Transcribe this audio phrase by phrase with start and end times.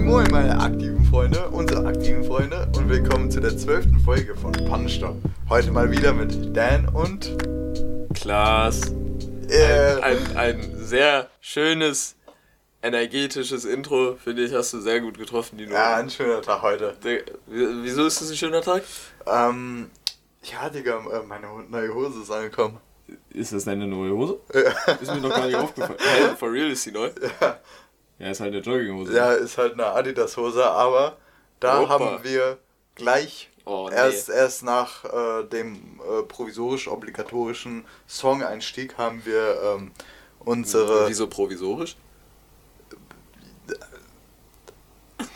[0.00, 4.50] Moin Moin, meine aktiven Freunde, unsere aktiven Freunde und willkommen zu der zwölften Folge von
[4.52, 5.16] Pannenstopp.
[5.50, 7.36] Heute mal wieder mit Dan und
[8.14, 8.80] Klaas.
[9.50, 12.16] Äh, Ein, ein, ein sehr schönes,
[12.82, 15.74] energetisches Intro, finde ich, hast du sehr gut getroffen, die Noten.
[15.74, 16.96] ja, ein schöner Tag heute.
[17.46, 18.82] Wieso ist das ein schöner Tag?
[19.26, 19.90] Ähm,
[20.44, 22.78] ja, Digga, äh, meine neue Hose ist angekommen.
[23.28, 24.40] Ist das deine neue Hose?
[24.54, 24.92] Ja.
[24.94, 25.98] Ist mir noch gar nicht aufgefallen.
[25.98, 27.10] Hä, for real ist die neu?
[27.40, 27.58] Ja,
[28.28, 29.14] ist halt eine Jogginghose.
[29.14, 31.16] Ja, ist halt eine Adidas-Hose, aber
[31.60, 31.88] da Opa.
[31.90, 32.58] haben wir
[32.94, 33.94] gleich Oh, nee.
[33.94, 39.92] erst, erst nach äh, dem äh, provisorisch-obligatorischen Song-Einstieg haben wir ähm,
[40.40, 41.08] unsere.
[41.08, 41.96] Wieso provisorisch?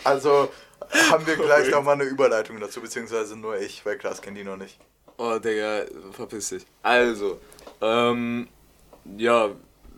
[0.03, 0.51] Also
[1.11, 4.57] haben wir gleich nochmal eine Überleitung dazu, beziehungsweise nur ich, weil Klaas kennt die noch
[4.57, 4.79] nicht.
[5.17, 6.67] Oh, Digga, verpiss dich.
[6.83, 7.39] Also,
[7.81, 8.49] ähm,
[9.17, 9.51] ja,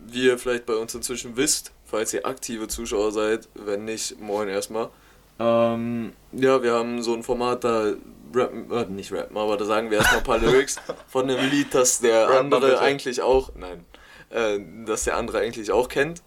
[0.06, 4.48] wie ihr vielleicht bei uns inzwischen wisst, falls ihr aktive Zuschauer seid, wenn nicht, moin
[4.48, 4.90] erstmal.
[5.38, 7.92] Ähm, ja, wir haben so ein Format, da
[8.34, 10.76] rappen, äh, nicht rappen, aber da sagen wir erstmal ein paar Lyrics
[11.08, 12.80] von einem Lied, das der andere bitte.
[12.80, 13.84] eigentlich auch, nein,
[14.30, 16.22] äh, das der andere eigentlich auch kennt.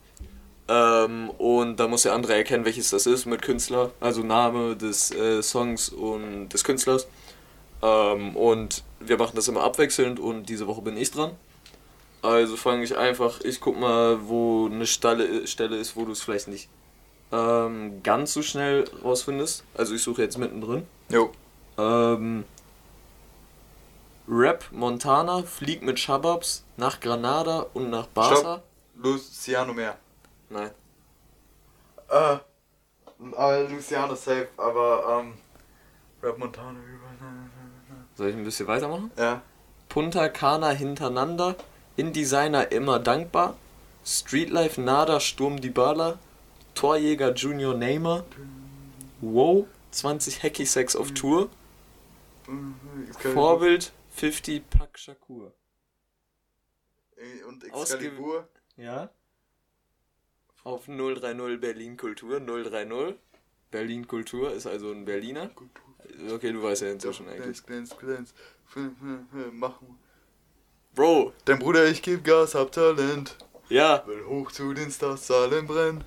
[0.68, 5.12] Ähm, und da muss der andere erkennen, welches das ist mit Künstler, also Name des
[5.12, 7.08] äh, Songs und des Künstlers.
[7.82, 11.32] Ähm, und wir machen das immer abwechselnd und diese Woche bin ich dran.
[12.22, 16.22] Also fange ich einfach, ich guck mal, wo eine Stelle, Stelle ist, wo du es
[16.22, 16.70] vielleicht nicht
[17.32, 19.64] ähm, ganz so schnell rausfindest.
[19.76, 20.86] Also ich suche jetzt mittendrin.
[21.10, 21.32] Jo.
[21.78, 22.44] Ähm,
[24.28, 28.36] Rap Montana fliegt mit Shababs nach Granada und nach Barca.
[28.36, 28.64] Stopp.
[28.96, 29.98] Luciano mehr.
[30.50, 30.72] Nein.
[32.10, 32.38] Äh,
[33.36, 35.34] aber Luciano safe, aber ähm,
[36.22, 37.00] Rap Montana über.
[38.16, 39.12] Soll ich ein bisschen weitermachen?
[39.18, 39.42] Ja.
[39.88, 41.56] Punta Cana hintereinander,
[42.00, 43.58] InDesigner immer dankbar,
[44.06, 46.18] Streetlife Nada Sturm die Bala,
[46.76, 48.26] Torjäger Junior Neymar,
[49.22, 51.50] Wow 20 Hacky Sex auf Tour,
[53.34, 55.54] Vorbild 50 Pack Shakur.
[57.48, 58.48] Und Ausge- Excalibur.
[58.78, 59.10] Ja.
[60.64, 63.16] Auf 030 Berlin Kultur 030.
[63.72, 65.50] Berlin Kultur ist also ein Berliner.
[66.34, 67.64] Okay, du weißt ja inzwischen eigentlich.
[67.66, 68.34] Glänz, glänz,
[68.74, 69.52] glänz.
[69.52, 70.00] Machen.
[71.00, 73.34] Bro, Dein Bruder, ich geb Gas, hab Talent.
[73.70, 76.04] ja, Will hoch zu den Stars, Zahlen brennen.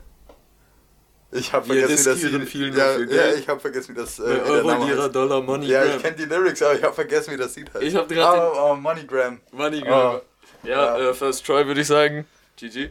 [1.31, 3.95] Ich hab Wir vergessen, wie das riskieren Lied- viel nur ja, ja, ich hab vergessen,
[3.97, 5.09] wie das äh, Euro, Lira.
[5.09, 7.83] Dollar, Money, Ja, ich kenn die Lyrics, aber ich hab vergessen, wie das Lied heißt.
[7.83, 9.41] Ich hab grad den- oh, oh, MoneyGram.
[9.53, 10.21] Moneygram.
[10.63, 11.09] Ja, Ja.
[11.09, 12.27] Äh, First Try würde ich sagen.
[12.57, 12.91] GG.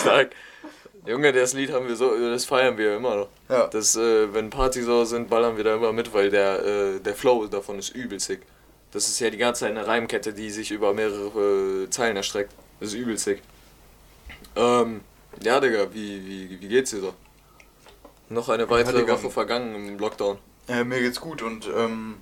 [0.00, 0.30] Stark.
[1.06, 3.28] Junge, das Lied haben wir so, das feiern wir immer noch.
[3.48, 3.68] Ja.
[3.68, 7.46] Das, äh, wenn Partysau sind, ballern wir da immer mit, weil der, äh, der Flow
[7.46, 8.40] davon ist übel sick.
[8.92, 12.52] Das ist ja die ganze Zeit eine Reimkette, die sich über mehrere äh, Zeilen erstreckt.
[12.78, 13.42] Das ist übel sick.
[14.54, 15.00] Ähm,
[15.42, 17.14] ja, Digga, wie, wie, wie geht's dir so?
[18.28, 19.14] Noch eine weitere Digga.
[19.14, 20.38] Woche vergangen im Lockdown.
[20.68, 22.16] Äh, mir geht's gut und ähm,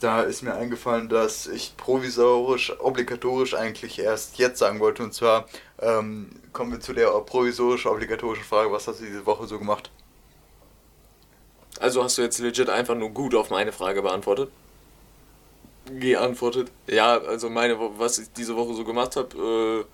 [0.00, 5.02] da ist mir eingefallen, dass ich provisorisch, obligatorisch eigentlich erst jetzt sagen wollte.
[5.02, 5.48] Und zwar
[5.80, 9.90] ähm, kommen wir zu der provisorisch obligatorischen Frage, was hast du diese Woche so gemacht?
[11.80, 14.50] Also hast du jetzt legit einfach nur gut auf meine Frage beantwortet?
[15.86, 16.70] Geantwortet.
[16.86, 19.84] Ja, also meine, was ich diese Woche so gemacht habe,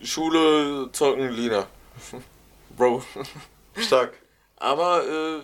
[0.00, 1.66] äh, Schule, Zocken, Lina.
[2.76, 3.02] Bro.
[3.76, 4.14] Stark.
[4.56, 5.40] Aber äh,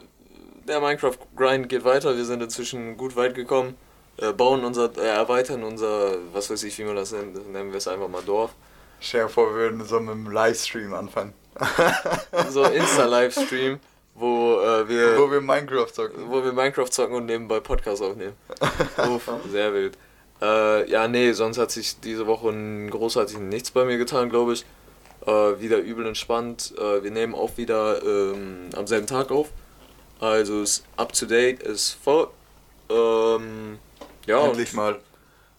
[0.66, 3.76] der Minecraft-Grind geht weiter, wir sind inzwischen gut weit gekommen.
[4.16, 7.78] Äh, bauen unser, äh, erweitern unser, was weiß ich, wie man das nennt, nennen wir
[7.78, 8.54] es einfach mal Dorf.
[9.00, 11.32] Stell dir vor, wir würden so mit einem Livestream anfangen.
[12.50, 13.80] So Insta-Livestream,
[14.14, 15.18] wo äh, wir...
[15.18, 16.30] Wo wir Minecraft zocken.
[16.30, 18.34] wo wir Minecraft zocken und nebenbei Podcast aufnehmen.
[19.08, 19.96] Uff, sehr wild.
[20.40, 22.52] Äh, ja, nee, sonst hat sich diese Woche
[22.90, 24.64] großartig nichts bei mir getan, glaube ich.
[25.26, 26.72] Äh, wieder übel entspannt.
[26.78, 29.48] Äh, wir nehmen auch wieder ähm, am selben Tag auf.
[30.18, 32.28] Also ist up to date, ist voll.
[32.88, 33.78] Ähm,
[34.26, 34.98] ja, Endlich mal.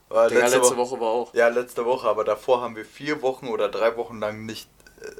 [0.09, 0.91] Digga, letzte, letzte Woche.
[0.91, 1.33] Woche war auch.
[1.33, 4.69] Ja, letzte Woche, aber davor haben wir vier Wochen oder drei Wochen lang nicht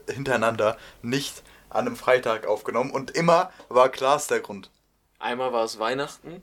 [0.08, 4.70] äh, hintereinander nicht an einem Freitag aufgenommen und immer war Klaas der Grund.
[5.20, 6.42] Einmal war es Weihnachten,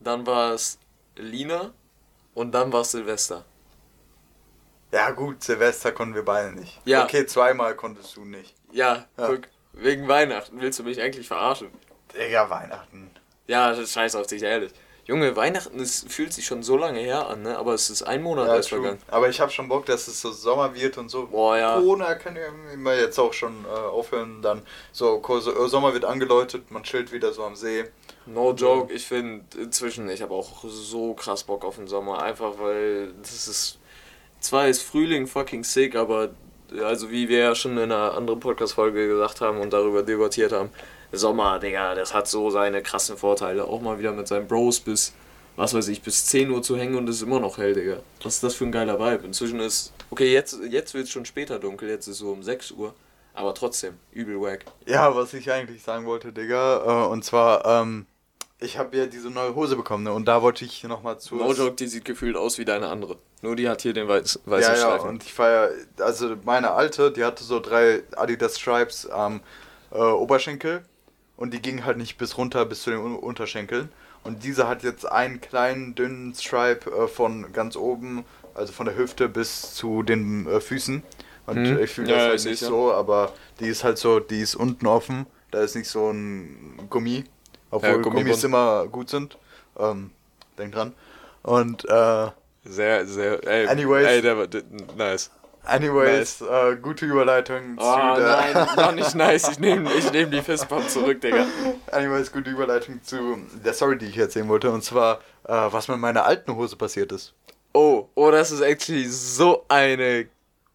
[0.00, 0.78] dann war es
[1.16, 1.72] Lina
[2.34, 3.44] und dann war es Silvester.
[4.92, 6.80] Ja gut, Silvester konnten wir beide nicht.
[6.84, 7.04] Ja.
[7.04, 8.54] Okay, zweimal konntest du nicht.
[8.72, 9.26] Ja, Ja.
[9.26, 9.42] guck,
[9.72, 11.68] wegen Weihnachten willst du mich eigentlich verarschen.
[12.14, 13.10] Digga, Weihnachten.
[13.46, 14.72] Ja, scheiß auf dich, ehrlich.
[15.12, 17.58] Junge, Weihnachten ist, fühlt sich schon so lange her an, ne?
[17.58, 18.80] Aber es ist ein Monat Ja, erst true.
[18.80, 19.02] vergangen.
[19.08, 21.26] Aber ich habe schon Bock, dass es so Sommer wird und so.
[21.26, 21.74] Boah, ja.
[21.78, 22.42] Corona kann ja
[22.72, 24.40] immer jetzt auch schon äh, aufhören.
[24.40, 27.84] Dann so, äh, Sommer wird angeläutet, man chillt wieder so am See.
[28.24, 32.22] No joke, ich finde inzwischen, ich habe auch so krass Bock auf den Sommer.
[32.22, 33.78] Einfach weil das ist.
[34.40, 36.30] Zwar ist Frühling fucking sick, aber
[36.82, 40.70] also wie wir ja schon in einer anderen Podcast-Folge gesagt haben und darüber debattiert haben,
[41.12, 43.64] Sommer, Digga, das hat so seine krassen Vorteile.
[43.64, 45.12] Auch mal wieder mit seinen Bros bis,
[45.56, 47.98] was weiß ich, bis 10 Uhr zu hängen und es ist immer noch hell, Digga.
[48.22, 49.26] Was ist das für ein geiler Vibe?
[49.26, 52.42] Inzwischen ist, okay, jetzt, jetzt wird es schon später dunkel, jetzt ist es so um
[52.42, 52.94] 6 Uhr.
[53.34, 54.64] Aber trotzdem, übel wack.
[54.86, 58.06] Ja, was ich eigentlich sagen wollte, Digga, äh, und zwar, ähm,
[58.58, 60.12] ich habe ja diese neue Hose bekommen, ne?
[60.12, 61.36] Und da wollte ich nochmal zu.
[61.36, 63.16] Mojoke, die sieht gefühlt aus wie deine andere.
[63.40, 65.08] Nur die hat hier den weiß, weißen ja, ja, Streifen.
[65.08, 69.40] und ich feier, also meine alte, die hatte so drei Adidas Stripes am
[69.90, 70.84] äh, Oberschenkel
[71.36, 73.90] und die gingen halt nicht bis runter bis zu den Un Unterschenkeln.
[74.24, 78.24] Und diese hat jetzt einen kleinen dünnen Stripe äh, von ganz oben,
[78.54, 81.02] also von der Hüfte bis zu den äh, Füßen.
[81.46, 81.78] Und Mhm.
[81.80, 84.54] ich fühle das ja, halt ich nicht so, aber die ist halt so, die ist
[84.54, 85.26] unten offen.
[85.50, 87.24] Da ist nicht so ein Gummi,
[87.70, 89.36] obwohl Ja, Gummis immer gut sind.
[89.78, 90.10] Ähm,
[90.56, 90.94] denk dran.
[91.42, 92.30] Und äh,
[92.64, 94.06] Sehr, sehr, ey, Anyways.
[94.06, 94.62] ey, der war, der,
[94.96, 95.30] nice.
[95.64, 99.48] Anyways, äh, gute Überleitung Oh zu der nein, noch nicht nice.
[99.50, 101.46] Ich nehme ich nehm die Fistbump zurück, Digga.
[101.90, 104.70] Anyways, gute Überleitung zu der Story, die ich erzählen wollte.
[104.70, 107.34] Und zwar, äh, was mit meiner alten Hose passiert ist.
[107.72, 110.26] Oh, oh, das ist actually so eine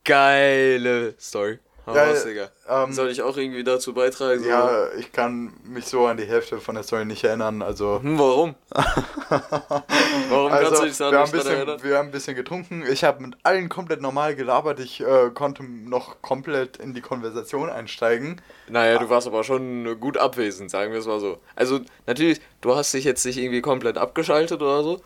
[0.04, 1.60] geile Story.
[1.88, 2.50] Hau Ja, raus, Digga.
[2.68, 4.44] ähm, Soll ich auch irgendwie dazu beitragen?
[4.44, 4.50] So?
[4.50, 7.62] Ja, ich kann mich so an die Hälfte von der Story nicht erinnern.
[7.62, 8.56] Also, Hm, warum?
[10.30, 11.84] Warum kannst also du dich da wir, haben ein nicht bisschen, erinnern?
[11.84, 12.84] wir haben ein bisschen getrunken.
[12.92, 14.80] Ich habe mit allen komplett normal gelabert.
[14.80, 18.42] Ich äh, konnte noch komplett in die Konversation einsteigen.
[18.68, 21.40] Naja, du warst aber schon gut abwesend, sagen wir es mal so.
[21.56, 25.02] Also, natürlich, du hast dich jetzt nicht irgendwie komplett abgeschaltet oder so,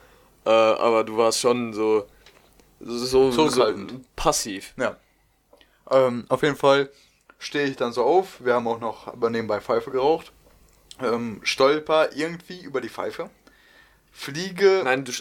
[0.46, 2.06] äh, aber du warst schon so,
[2.80, 3.70] so, so
[4.16, 4.74] passiv.
[4.78, 4.98] Ja.
[5.92, 6.90] Ähm, auf jeden Fall
[7.40, 8.44] stehe ich dann so auf.
[8.44, 10.32] Wir haben auch noch aber nebenbei Pfeife geraucht.
[11.02, 13.30] Ähm, stolper irgendwie über die Pfeife.
[14.12, 14.82] Fliege.
[14.84, 15.12] Nein, du,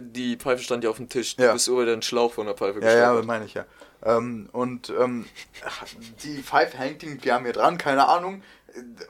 [0.00, 1.36] die Pfeife stand ja auf dem Tisch.
[1.36, 1.52] Du Ja.
[1.52, 3.26] bist über den Schlauch von der Pfeife Ja, ja, gestolpert.
[3.26, 3.64] meine ich ja.
[4.04, 5.26] Ähm, und ähm,
[6.22, 8.42] die Pfeife hängt irgendwie an mir dran, keine Ahnung.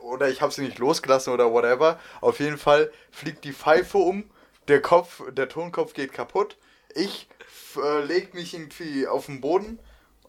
[0.01, 2.01] Oder ich habe sie nicht losgelassen oder whatever.
[2.23, 4.25] Auf jeden Fall fliegt die Pfeife um,
[4.67, 6.57] der Kopf, der Tonkopf geht kaputt.
[6.95, 7.29] Ich
[7.77, 9.79] äh, leg mich irgendwie auf den Boden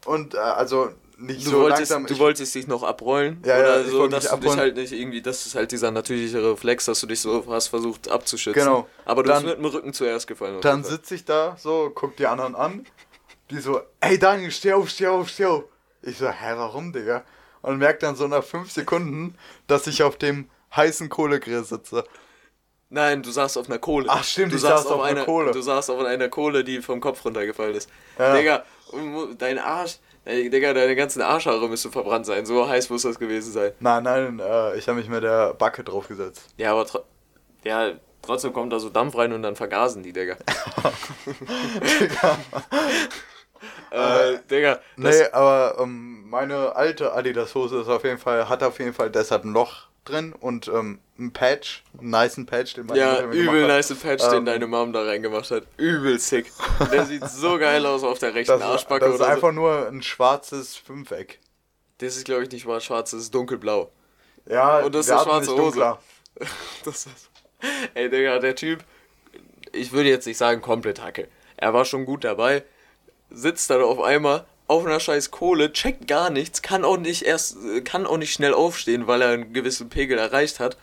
[0.05, 2.05] und äh, also nicht Du, so wolltest, langsam.
[2.05, 4.59] du ich- wolltest dich noch abrollen Ja, ja, oder ich so, dass du dich abrollen.
[4.59, 8.09] halt nicht irgendwie, das ist halt dieser natürliche Reflex, dass du dich so hast versucht
[8.09, 8.61] abzuschützen.
[8.63, 8.87] Genau.
[9.05, 10.55] Aber du Dann- bist mit dem Rücken zuerst gefallen.
[10.55, 12.85] auf Dann sitze ich da, so, guck die anderen an.
[13.49, 15.63] Die so, ey Daniel, steh auf, steh auf, steh auf.
[16.03, 17.23] Ich so, hä, warum, Digga?
[17.61, 19.35] Und merk dann so nach fünf Sekunden,
[19.67, 22.05] dass ich auf dem heißen Kohlegrill sitze.
[22.91, 24.05] Nein, du saßt auf einer Kohle.
[24.09, 25.51] Ach, stimmt, du ich saß auf einer einer Kohle.
[25.51, 27.89] Du saßt auf einer Kohle, die vom Kopf runtergefallen ist.
[28.17, 28.35] Ja.
[28.35, 28.63] Digga,
[29.38, 32.45] dein Arsch, ey, Digga, deine ganzen Arschhaare müssen verbrannt sein.
[32.45, 33.71] So heiß muss das gewesen sein.
[33.80, 36.45] Nein, nein, äh, ich habe mich mit der Backe draufgesetzt.
[36.57, 37.00] Ja, aber tro
[37.63, 37.91] ja,
[38.21, 40.38] trotzdem kommt da so Dampf rein und dann vergasen die, Digga.
[43.91, 48.94] äh, Digga, Nee, aber ähm, meine alte Adidas-Hose ist auf jeden Fall, hat auf jeden
[48.94, 53.21] Fall deshalb ein Loch drin und ähm, ein Patch, einen nicen Patch, den meine ja,
[53.27, 55.63] mir übel nice Patch, den Ähm, deine Mom da reingemacht hat.
[55.77, 56.51] Übel sick.
[56.91, 59.53] Der sieht so geil aus auf der rechten Das, Arschbacke das ist einfach so.
[59.53, 61.39] nur ein schwarzes Fünfeck.
[61.99, 63.91] Das ist, glaube ich, nicht mal schwarz, das ist dunkelblau.
[64.45, 65.97] Ja, Und das ist eine schwarze Hose.
[66.85, 67.29] Das ist,
[67.93, 68.83] ey, Digga, der Typ,
[69.73, 71.27] ich würde jetzt nicht sagen komplett Hacke.
[71.57, 72.63] Er war schon gut dabei,
[73.29, 77.57] sitzt dann auf einmal auf einer scheiß Kohle, checkt gar nichts, kann auch nicht erst,
[77.66, 80.78] äh, kann auch nicht schnell aufstehen, weil er einen gewissen Pegel erreicht hat.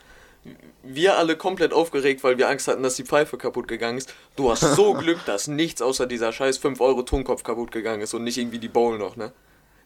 [0.83, 4.13] Wir alle komplett aufgeregt, weil wir Angst hatten, dass die Pfeife kaputt gegangen ist.
[4.35, 8.13] Du hast so Glück, dass nichts außer dieser scheiß 5 Euro Tonkopf kaputt gegangen ist
[8.13, 9.33] und nicht irgendwie die Bowl noch, ne?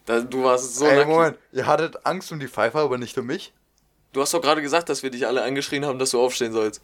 [0.05, 1.09] Da, du warst so Ey, lucky.
[1.09, 3.53] Moment, ihr hattet Angst um die Pfeife, aber nicht um mich?
[4.13, 6.81] Du hast doch gerade gesagt, dass wir dich alle angeschrien haben, dass du aufstehen sollst.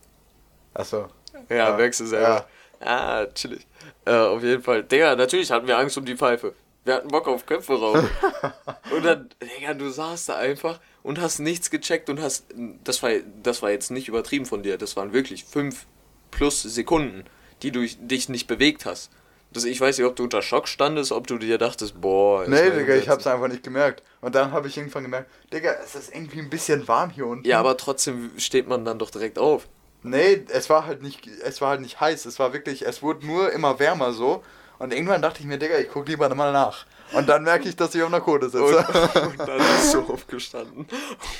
[0.76, 1.08] Achso.
[1.50, 2.48] Ja, Ja, merkst du selber.
[2.80, 3.66] Ah, chillig.
[4.06, 4.84] Äh, auf jeden Fall.
[4.84, 6.54] Digga, natürlich hatten wir Angst um die Pfeife.
[6.88, 8.10] Wir hatten Bock auf Köpfe rauchen.
[8.96, 12.46] und dann, Digga, du saßt da einfach und hast nichts gecheckt und hast.
[12.86, 13.12] Das war,
[13.44, 14.77] das war jetzt nicht übertrieben von dir.
[14.77, 15.86] Das waren wirklich fünf
[16.32, 17.25] plus Sekunden,
[17.62, 19.12] die du dich nicht bewegt hast.
[19.51, 22.48] Das, ich weiß nicht, ob du unter Schock standest, ob du dir dachtest, boah.
[22.48, 24.01] Nee, Digga, ich hab's einfach nicht gemerkt.
[24.22, 27.46] Und dann habe ich irgendwann gemerkt, Digga, es ist irgendwie ein bisschen warm hier unten.
[27.46, 29.67] Ja, aber trotzdem steht man dann doch direkt auf.
[30.03, 32.25] Nee, es war halt nicht, es war halt nicht heiß.
[32.25, 34.41] Es war wirklich, es wurde nur immer wärmer so.
[34.80, 36.86] Und irgendwann dachte ich mir, Digga, ich guck lieber mal nach.
[37.14, 38.68] Und dann merke ich, dass ich auf einer Kohle Und, sitze.
[38.68, 40.88] und dann bist du aufgestanden.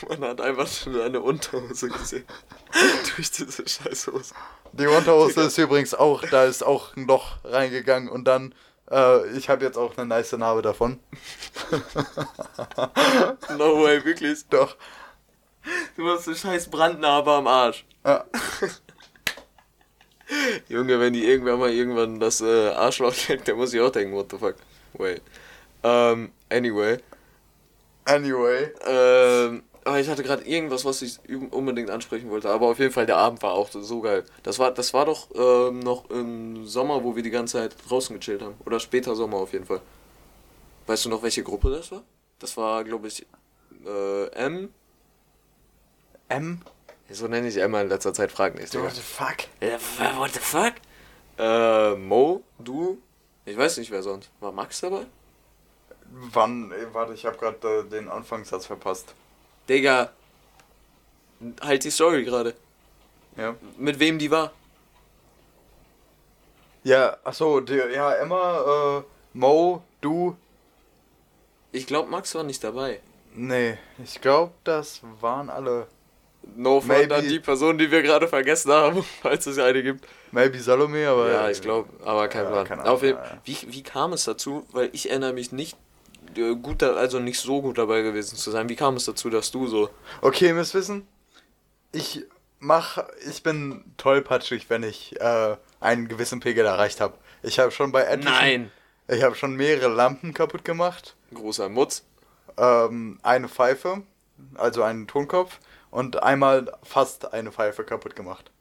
[0.08, 2.25] Man hat einfach schon deine Unterhose gesehen.
[3.15, 4.34] Durch diese Scheißhose.
[4.72, 8.10] Die Unterhose ist übrigens auch, da ist auch ein Loch reingegangen.
[8.10, 8.56] Und dann,
[8.89, 11.00] äh, ich habe jetzt auch eine nice Narbe davon.
[13.58, 14.48] No way, wirklich.
[14.50, 14.75] Doch.
[15.96, 17.86] Du hast eine scheiß Brandnarbe am Arsch.
[18.06, 18.24] Ja.
[20.67, 24.13] Junge, wenn die irgendwer mal irgendwann das äh, Arschloch checkt, der muss ich auch denken,
[24.13, 24.55] what the fuck.
[24.93, 25.22] Wait.
[25.84, 26.98] Ähm, Anyway.
[28.05, 28.72] Anyway.
[28.86, 31.19] Ähm, aber ich hatte gerade irgendwas, was ich
[31.51, 32.50] unbedingt ansprechen wollte.
[32.50, 34.24] Aber auf jeden Fall, der Abend war auch so geil.
[34.43, 38.17] Das war, das war doch ähm, noch im Sommer, wo wir die ganze Zeit draußen
[38.17, 38.55] gechillt haben.
[38.65, 39.81] Oder später Sommer auf jeden Fall.
[40.88, 42.03] Weißt du noch, welche Gruppe das war?
[42.39, 43.25] Das war, glaube ich,
[43.86, 44.69] äh, M.
[46.29, 46.62] M?
[47.09, 48.73] So nenne ich Emma in letzter Zeit, frag nicht.
[48.75, 49.37] What the fuck?
[50.17, 50.73] What the fuck?
[51.37, 52.97] Äh, Mo, du,
[53.45, 54.29] ich weiß nicht, wer sonst.
[54.39, 55.05] War Max dabei?
[56.09, 56.71] Wann?
[56.71, 59.13] Ey, warte, ich habe gerade äh, den Anfangssatz verpasst.
[59.69, 60.11] Digga,
[61.61, 62.55] halt die Story gerade.
[63.35, 63.55] Ja.
[63.77, 64.51] Mit wem die war?
[66.83, 70.35] Ja, achso, die, ja, Emma, äh, Mo, du.
[71.71, 73.01] Ich glaube, Max war nicht dabei.
[73.33, 75.87] Nee, ich glaube, das waren alle.
[76.56, 80.08] No Maybe- an die Person, die wir gerade vergessen haben, falls es eine gibt.
[80.32, 81.32] Maybe Salome, aber.
[81.32, 82.67] Ja, ich glaube, aber kein Ja, Plan.
[82.67, 84.65] keine Ahnung, Auf jeden, wie, wie kam es dazu?
[84.72, 85.77] Weil ich erinnere mich nicht
[86.36, 88.70] äh, gut, also nicht so gut dabei gewesen zu sein.
[88.70, 89.89] Wie kam es dazu, dass du so
[90.22, 91.08] Okay, ihr müsst wissen,
[91.91, 92.24] ich
[92.60, 97.13] mach, ich bin tollpatschig, wenn ich äh, einen gewissen Pegel erreicht habe.
[97.44, 98.72] Ich habe schon bei etlichen, Nein!
[99.08, 102.03] ich habe schon mehrere Lampen kaputt gemacht, Großer Mutz.
[102.58, 104.01] ähm, eine Pfeife,
[104.56, 105.60] also einen Tonkopf
[105.97, 108.51] und einmal fast eine Pfeife kaputt gemacht.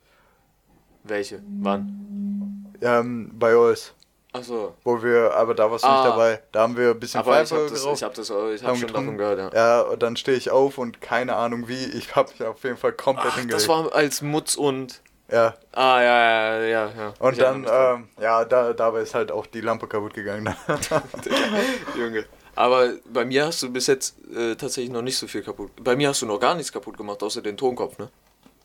[1.04, 1.42] Welche?
[1.60, 2.72] Wann?
[2.80, 3.92] Ähm, bei uns,
[4.32, 4.74] Achso.
[4.84, 5.96] wo wir, aber da warst du Ah.
[6.02, 6.42] nicht dabei.
[6.52, 7.96] Da haben wir ein bisschen Aber ich Pfeife habe das, geraucht.
[7.98, 9.50] ich hab das, ich hab schon davon gehört, ja.
[9.54, 12.76] Ja, und dann stehe ich auf und keine Ahnung wie, ich habe mich auf jeden
[12.76, 13.60] Fall komplett Ach, hingelegt.
[13.62, 15.00] das war als Mutz und.
[15.30, 17.12] ja, Ah, ja, ja, ja, ja.
[17.18, 20.54] und Ich dann, ähm, ja, da, dabei ist halt auch die Lampe kaputt gegangen.
[21.98, 22.24] Junge.
[22.56, 25.70] Aber bei mir hast du bis jetzt äh, tatsächlich noch nicht so viel kaputt.
[25.82, 28.08] Bei mir hast du noch gar nichts kaputt gemacht, außer den Tonkopf, ne?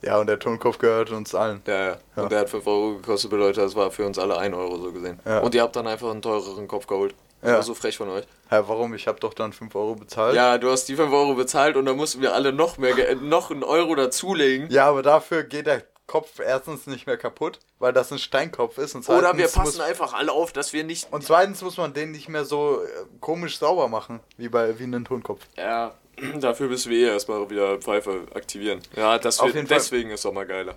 [0.02, 1.62] ja, und der Tonkopf gehört uns allen.
[1.68, 1.98] Ja, ja.
[2.16, 2.24] Ja.
[2.24, 4.92] Und der hat 5 Euro gekostet, bedeutet, das war für uns alle 1 Euro so
[4.92, 5.20] gesehen.
[5.26, 5.40] Ja.
[5.42, 7.14] Und ihr habt dann einfach einen teureren Kopf geholt.
[7.42, 7.56] Das Ja.
[7.58, 8.24] war so frech von euch.
[8.50, 8.94] Hä, warum?
[8.96, 10.36] Ich habe doch dann 5 Euro bezahlt.
[10.36, 13.52] Ja, du hast die 5 Euro bezahlt und dann mussten wir alle noch mehr, noch
[13.52, 14.70] einen Euro dazulegen.
[14.72, 18.96] Ja, aber dafür geht der Kopf erstens nicht mehr kaputt, weil das ein Steinkopf ist.
[18.96, 21.08] Und Oder wir passen muss, einfach alle auf, dass wir nicht.
[21.10, 22.88] Und zweitens muss man den nicht mehr so äh,
[23.22, 25.48] komisch sauber machen, wie bei wie einen Tonkopf.
[25.56, 25.94] Ja,
[26.42, 28.82] dafür müssen wir eh erstmal wieder Pfeife aktivieren.
[28.94, 29.78] Ja, das Auf jeden Fall.
[29.78, 30.76] deswegen ist doch mal geiler.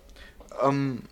[0.63, 1.03] Ähm,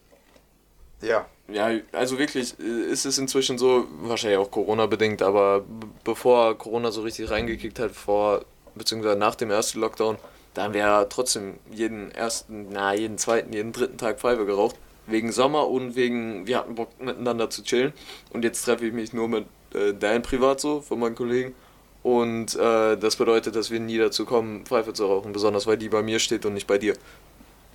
[1.01, 1.27] ja.
[1.49, 5.65] Ja, also wirklich äh, ist es inzwischen so, wahrscheinlich auch Corona-bedingt, aber
[6.05, 8.45] bevor Corona so richtig reingekickt hat, vor,
[8.77, 10.17] beziehungsweise nach dem ersten Lockdown,
[10.55, 14.77] da haben wir ja trotzdem jeden ersten, na, jeden zweiten, jeden dritten Tag Pfeife geraucht.
[15.07, 17.93] Wegen Sommer und wegen, wir hatten Bock miteinander zu chillen.
[18.31, 21.55] Und jetzt treffe ich mich nur mit äh, Dan privat so, von meinen Kollegen.
[22.03, 25.89] Und äh, das bedeutet, dass wir nie dazu kommen, Pfeife zu rauchen, besonders weil die
[25.89, 26.95] bei mir steht und nicht bei dir.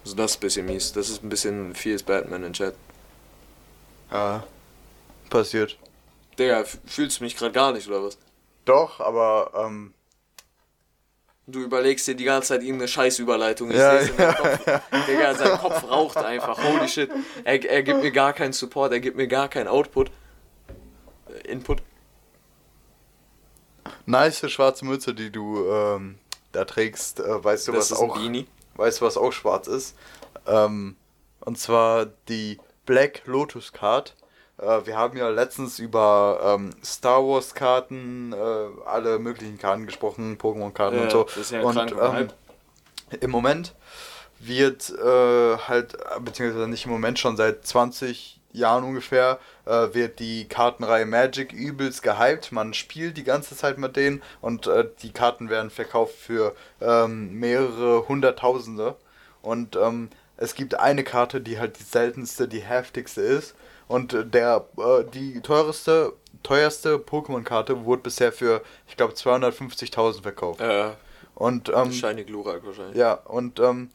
[0.04, 0.94] Also das ist ein bisschen mies.
[0.94, 2.76] Das ist ein bisschen viel Batman in Chat.
[4.12, 4.44] Ja.
[5.30, 5.78] Passiert.
[6.40, 8.18] Digga, fühlst du mich gerade gar nicht, oder was?
[8.64, 9.94] Doch, aber ähm,
[11.50, 13.72] Du überlegst dir die ganze Zeit irgendeine Scheißüberleitung.
[13.72, 14.82] Ich Ja, deinem Kopf.
[15.08, 16.62] Digga, sein Kopf raucht einfach.
[16.62, 17.10] Holy shit.
[17.46, 20.12] Er, er gibt mir gar keinen Support, er gibt mir gar keinen Output.
[21.30, 21.82] Äh, Input.
[24.06, 26.18] nice schwarze Mütze, die du ähm,
[26.52, 27.22] da trägst.
[27.22, 28.20] Äh, weißt du, Das was auch
[28.76, 29.96] weißt du, was auch schwarz ist?
[30.46, 30.98] Ähm,
[31.40, 34.16] und zwar die Black Lotus Card.
[34.58, 38.36] Äh, wir haben ja letztens über ähm, Star Wars Karten, äh,
[38.86, 41.24] alle möglichen Karten gesprochen, Pokémon Karten Ja, und so.
[41.24, 42.30] das ist ja und ähm,
[43.22, 43.76] im Moment
[44.40, 50.48] wird äh, halt, beziehungsweise nicht im Moment, schon seit 20 Jahren ungefähr, äh, wird die
[50.48, 52.52] Kartenreihe Magic übelst gehypt.
[52.52, 57.34] Man spielt die ganze Zeit mit denen und äh, die Karten werden verkauft für ähm,
[57.34, 58.96] mehrere Hunderttausende.
[59.42, 63.56] Und ähm, es gibt eine Karte, die halt die seltenste, die heftigste ist.
[63.88, 66.14] Und äh, der, äh, die teuerste,
[66.44, 70.62] teuerste Pokémon-Karte wurde bisher für, ich glaube, 250.000 verkauft.
[70.62, 70.92] Äh,
[71.36, 72.98] Und ähm, Shiny Glurak wahrscheinlich.
[72.98, 73.90] ja, und ähm,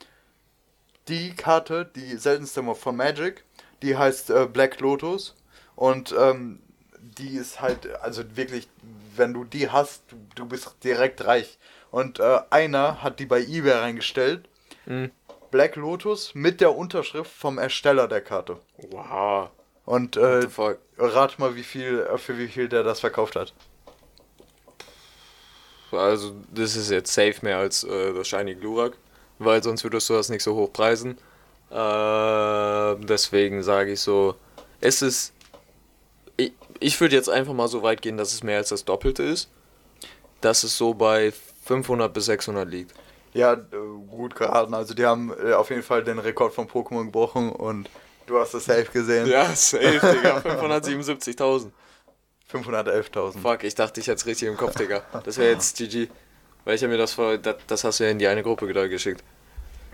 [1.08, 3.44] die Karte, die seltenste von Magic,
[3.82, 5.34] die heißt äh, Black Lotus.
[5.74, 6.60] Und ähm,
[7.00, 8.68] die ist halt, also wirklich,
[9.16, 11.58] wenn du die hast, du, du bist direkt reich.
[11.90, 14.48] Und äh, einer hat die bei eBay reingestellt.
[14.86, 15.10] Mhm.
[15.50, 18.58] Black Lotus mit der Unterschrift vom Ersteller der Karte.
[18.90, 19.50] Wow.
[19.92, 20.48] Und äh,
[20.96, 23.52] rat mal, wie viel, für wie viel der das verkauft hat.
[25.90, 28.94] Also, das ist jetzt safe mehr als äh, das Shiny Glurak,
[29.38, 31.18] weil sonst würdest du das nicht so hoch preisen.
[31.68, 34.34] Äh, deswegen sage ich so,
[34.80, 35.34] es ist.
[36.38, 39.24] Ich, ich würde jetzt einfach mal so weit gehen, dass es mehr als das Doppelte
[39.24, 39.50] ist.
[40.40, 41.34] Dass es so bei
[41.66, 42.94] 500 bis 600 liegt.
[43.34, 43.56] Ja,
[44.08, 44.72] gut geraten.
[44.72, 47.90] Also die haben äh, auf jeden Fall den Rekord von Pokémon gebrochen und
[48.26, 49.26] du hast es safe gesehen.
[49.28, 50.38] Ja, safe, Digga.
[50.38, 51.70] 577.000.
[52.52, 53.38] 511.000.
[53.38, 55.02] Fuck, ich dachte, ich hätte es richtig im Kopf, Digga.
[55.24, 56.08] Das wäre jetzt GG.
[56.64, 58.70] Weil ich habe mir das vor, das, das hast du ja in die eine Gruppe
[58.72, 59.24] da geschickt.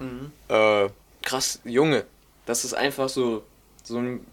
[0.00, 0.32] Mhm.
[0.48, 0.88] Äh,
[1.22, 2.04] krass, Junge,
[2.46, 3.42] das ist einfach so,
[3.84, 4.26] so ein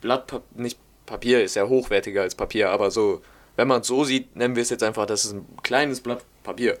[0.00, 3.22] Blatt, Pa- nicht Papier, ist ja hochwertiger als Papier, aber so,
[3.56, 6.24] wenn man es so sieht, nennen wir es jetzt einfach, das ist ein kleines Blatt
[6.44, 6.78] Papier.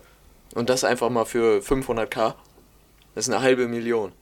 [0.54, 2.34] Und das einfach mal für 500k,
[3.14, 4.12] das ist eine halbe Million.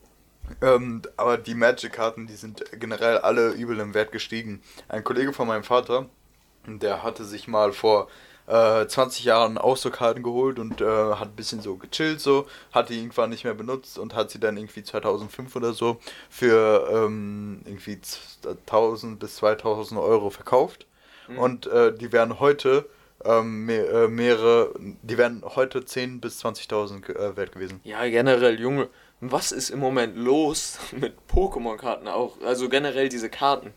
[0.63, 4.63] Ähm, aber die Magic-Karten, die sind generell alle übel im Wert gestiegen.
[4.89, 6.07] Ein Kollege von meinem Vater,
[6.67, 8.09] der hatte sich mal vor
[8.47, 12.47] äh, 20 Jahren auch so Karten geholt und äh, hat ein bisschen so gechillt so,
[12.73, 15.99] hat die irgendwann nicht mehr benutzt und hat sie dann irgendwie 2005 oder so
[16.31, 17.99] für ähm, irgendwie
[18.67, 20.87] 1000 bis 2000 Euro verkauft.
[21.37, 22.87] Und äh, die werden heute
[23.23, 27.81] ähm, äh, mehrere, die werden heute 10 bis 20.000 ge- äh, wert gewesen.
[27.85, 28.89] Ja, generell, Junge,
[29.21, 32.41] was ist im Moment los mit Pokémon-Karten auch?
[32.45, 33.73] Also generell diese Karten.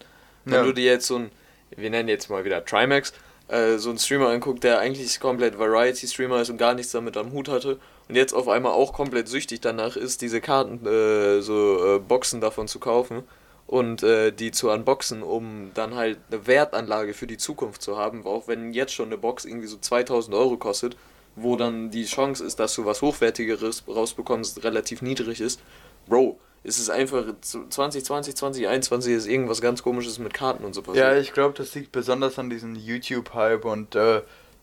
[0.46, 0.64] Wenn Ja.
[0.64, 1.32] du dir jetzt so ein,
[1.76, 3.14] wir nennen jetzt mal wieder Trimax,
[3.48, 7.32] äh, so einen Streamer anguckt, der eigentlich komplett Variety-Streamer ist und gar nichts damit am
[7.32, 7.80] Hut hatte
[8.10, 12.42] und jetzt auf einmal auch komplett süchtig danach ist, diese Karten, äh, so äh, Boxen
[12.42, 13.24] davon zu kaufen
[13.68, 18.26] und äh, die zu unboxen, um dann halt eine Wertanlage für die Zukunft zu haben,
[18.26, 20.98] auch wenn jetzt schon eine Box irgendwie so 2000 Euro kostet,
[21.36, 25.62] wo dann die Chance ist, dass du was Hochwertigeres rausbekommst, relativ niedrig ist.
[26.08, 31.06] Bro, es ist einfach 2020, 2021 ist irgendwas ganz komisches mit Karten und so passiert.
[31.06, 34.22] Ja, ich glaube, das liegt besonders an diesem YouTube-Hype und äh,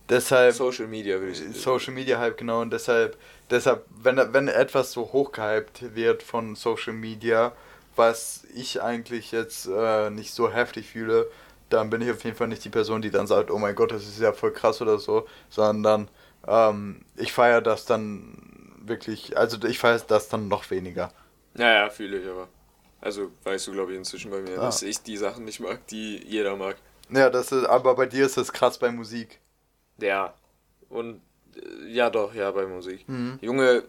[0.09, 3.17] deshalb Social Media würde ich Social Media Hype genau und deshalb
[3.51, 7.53] deshalb wenn wenn etwas so hochgehypt wird von Social Media,
[7.97, 11.29] was ich eigentlich jetzt äh, nicht so heftig fühle,
[11.69, 13.91] dann bin ich auf jeden Fall nicht die Person, die dann sagt, oh mein Gott,
[13.91, 16.09] das ist ja voll krass oder so, sondern
[16.47, 18.37] ähm, ich feiere das dann
[18.85, 21.13] wirklich, also ich feiere das dann noch weniger.
[21.57, 22.49] Ja, ja, fühle ich aber.
[23.01, 24.67] Also weißt du, glaube ich, inzwischen bei mir, Ah.
[24.67, 26.77] dass ich die Sachen nicht mag, die jeder mag.
[27.11, 29.41] Ja, das ist, aber bei dir ist das krass bei Musik.
[29.99, 30.35] Ja.
[30.89, 31.21] Und
[31.57, 33.09] äh, ja doch, ja, bei Musik.
[33.09, 33.39] Mhm.
[33.41, 33.83] Junge, äh,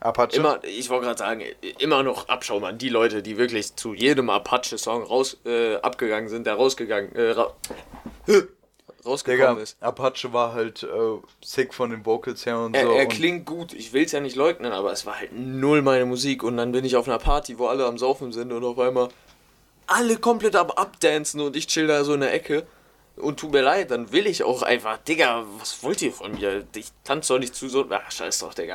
[0.00, 0.36] Apache?
[0.36, 1.42] immer, ich wollte gerade sagen,
[1.78, 6.46] immer noch Abschaum an die Leute, die wirklich zu jedem Apache-Song raus äh, abgegangen sind,
[6.46, 7.54] der rausgegangen, äh, ra
[9.06, 9.82] rausgekommen Digga, ist.
[9.82, 10.86] Apache war halt äh,
[11.42, 12.92] sick von den Vocals her und Er, so.
[12.92, 16.06] er klingt gut, ich will es ja nicht leugnen, aber es war halt null meine
[16.06, 16.42] Musik.
[16.42, 19.08] Und dann bin ich auf einer Party, wo alle am Saufen sind und auf einmal
[19.86, 22.66] alle komplett am Abdancen und ich chill da so in der Ecke.
[23.16, 26.64] Und tut mir leid, dann will ich auch einfach, Digga, was wollt ihr von mir?
[26.74, 27.86] Ich tanze doch nicht zu so.
[27.88, 28.74] Ach, scheiß doch, Digga.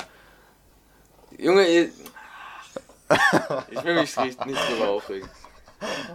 [1.38, 1.90] Junge, ihr,
[3.72, 5.28] ich will mich nicht, nicht drüber aufregen.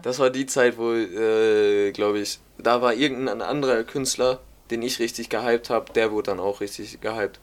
[0.03, 4.99] Das war die Zeit, wo, äh, glaube ich, da war irgendein anderer Künstler, den ich
[4.99, 7.39] richtig gehypt habe, der wurde dann auch richtig gehypt.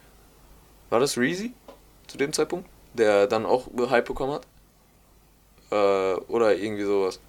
[0.89, 1.53] War das Reezy
[2.07, 2.67] zu dem Zeitpunkt?
[2.93, 4.47] Der dann auch Hype bekommen hat?
[5.71, 7.19] Äh, oder irgendwie sowas.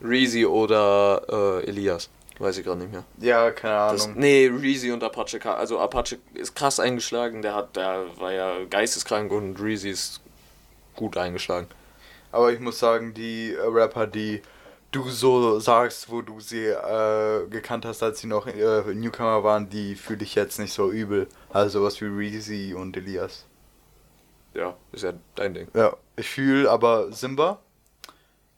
[0.00, 2.08] Reezy oder äh, Elias.
[2.38, 3.02] Weiß ich gerade nicht mehr.
[3.18, 3.96] ja, keine Ahnung.
[3.96, 5.40] Das, nee, Reezy und Apache.
[5.44, 7.42] Also Apache ist krass eingeschlagen.
[7.42, 10.20] Der hat, der war ja geisteskrank und Reezy ist
[10.94, 11.66] gut eingeschlagen.
[12.30, 14.42] Aber ich muss sagen, die Rapper, die
[14.90, 19.68] du so sagst, wo du sie äh, gekannt hast, als sie noch äh, Newcomer waren,
[19.68, 21.28] die fühle ich jetzt nicht so übel.
[21.50, 23.44] Also sowas wie Reezy und Elias.
[24.54, 25.68] Ja, ist ja dein Ding.
[25.74, 27.58] Ja, ich fühle aber Simba,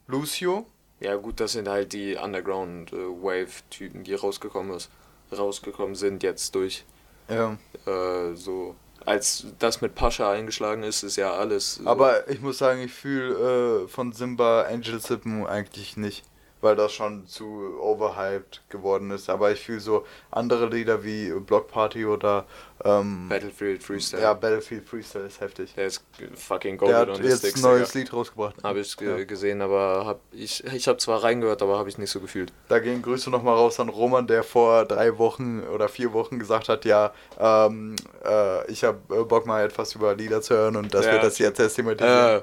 [0.06, 0.66] Lucio,
[1.00, 4.90] Ja gut, das sind halt die Underground-Wave-Typen, die rausgekommen ist,
[5.32, 6.84] rausgekommen sind jetzt durch
[7.28, 7.56] ja.
[7.86, 8.76] äh, so.
[9.06, 11.76] Als das mit Pascha eingeschlagen ist, ist ja alles.
[11.76, 11.86] So.
[11.86, 16.24] Aber ich muss sagen, ich fühle äh, von Simba Angel Sippen eigentlich nicht,
[16.60, 17.44] weil das schon zu
[17.80, 19.28] overhyped geworden ist.
[19.30, 22.46] Aber ich fühle so andere Lieder wie Block Party oder
[22.84, 24.22] ähm, Battlefield Freestyle.
[24.22, 25.74] ja, Battlefield Freestyle ist heftig.
[25.74, 26.02] Der ist
[26.34, 27.94] fucking Der golden hat the jetzt ein neues.
[27.94, 28.56] Lied rausgebracht.
[28.62, 29.22] Habe ich Ja.
[29.24, 32.52] gesehen, aber hab ich ich habe zwar reingehört, aber habe ich nicht so gefühlt.
[32.68, 36.68] Da gehen Grüße nochmal raus an Roman, der vor drei Wochen oder vier Wochen gesagt
[36.68, 40.94] hat, ja, ähm, äh, ich habe äh, Bock mal etwas über Lieder zu hören und
[40.94, 41.12] dass Ja.
[41.12, 42.38] wir das jetzt erst thematisieren.
[42.38, 42.42] Äh,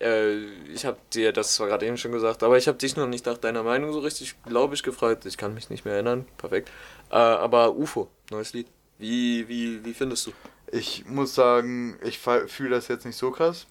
[0.00, 0.36] äh,
[0.72, 3.26] ich habe dir das zwar gerade eben schon gesagt, aber ich habe dich noch nicht
[3.26, 5.26] nach deiner Meinung so richtig, glaube ich, gefragt.
[5.26, 6.26] Ich kann mich nicht mehr erinnern.
[6.38, 6.70] Perfekt.
[7.10, 8.66] Äh, aber UFO, neues Lied.
[8.98, 10.32] Wie, wie, wie findest du?
[10.70, 13.66] Ich muss sagen, ich fühle das jetzt nicht so krass,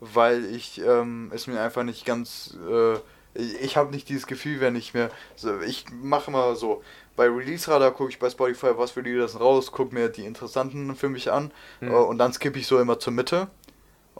[0.00, 2.56] weil ich ähm, es mir einfach nicht ganz.
[2.68, 2.94] Äh,
[3.34, 5.10] ich ich habe nicht dieses Gefühl, wenn ich mir.
[5.36, 6.82] So, ich mache immer so.
[7.16, 10.24] Bei Release Radar gucke ich bei Spotify, was für Lieder sind raus, gucke mir die
[10.24, 11.88] interessanten für mich an Mhm.
[11.90, 13.48] äh, und dann skippe ich so immer zur Mitte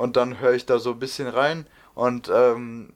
[0.03, 2.93] und dann höre ich da so ein bisschen rein und ähm,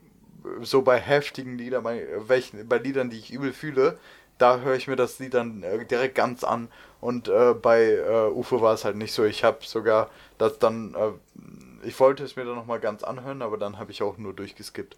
[0.62, 3.96] so bei heftigen Liedern, bei, welchen, bei Liedern, die ich übel fühle,
[4.38, 6.66] da höre ich mir das Lied dann äh, direkt ganz an
[7.00, 9.24] und äh, bei äh, UFO war es halt nicht so.
[9.24, 13.56] Ich habe sogar das dann, äh, ich wollte es mir dann nochmal ganz anhören, aber
[13.56, 14.96] dann habe ich auch nur durchgeskippt.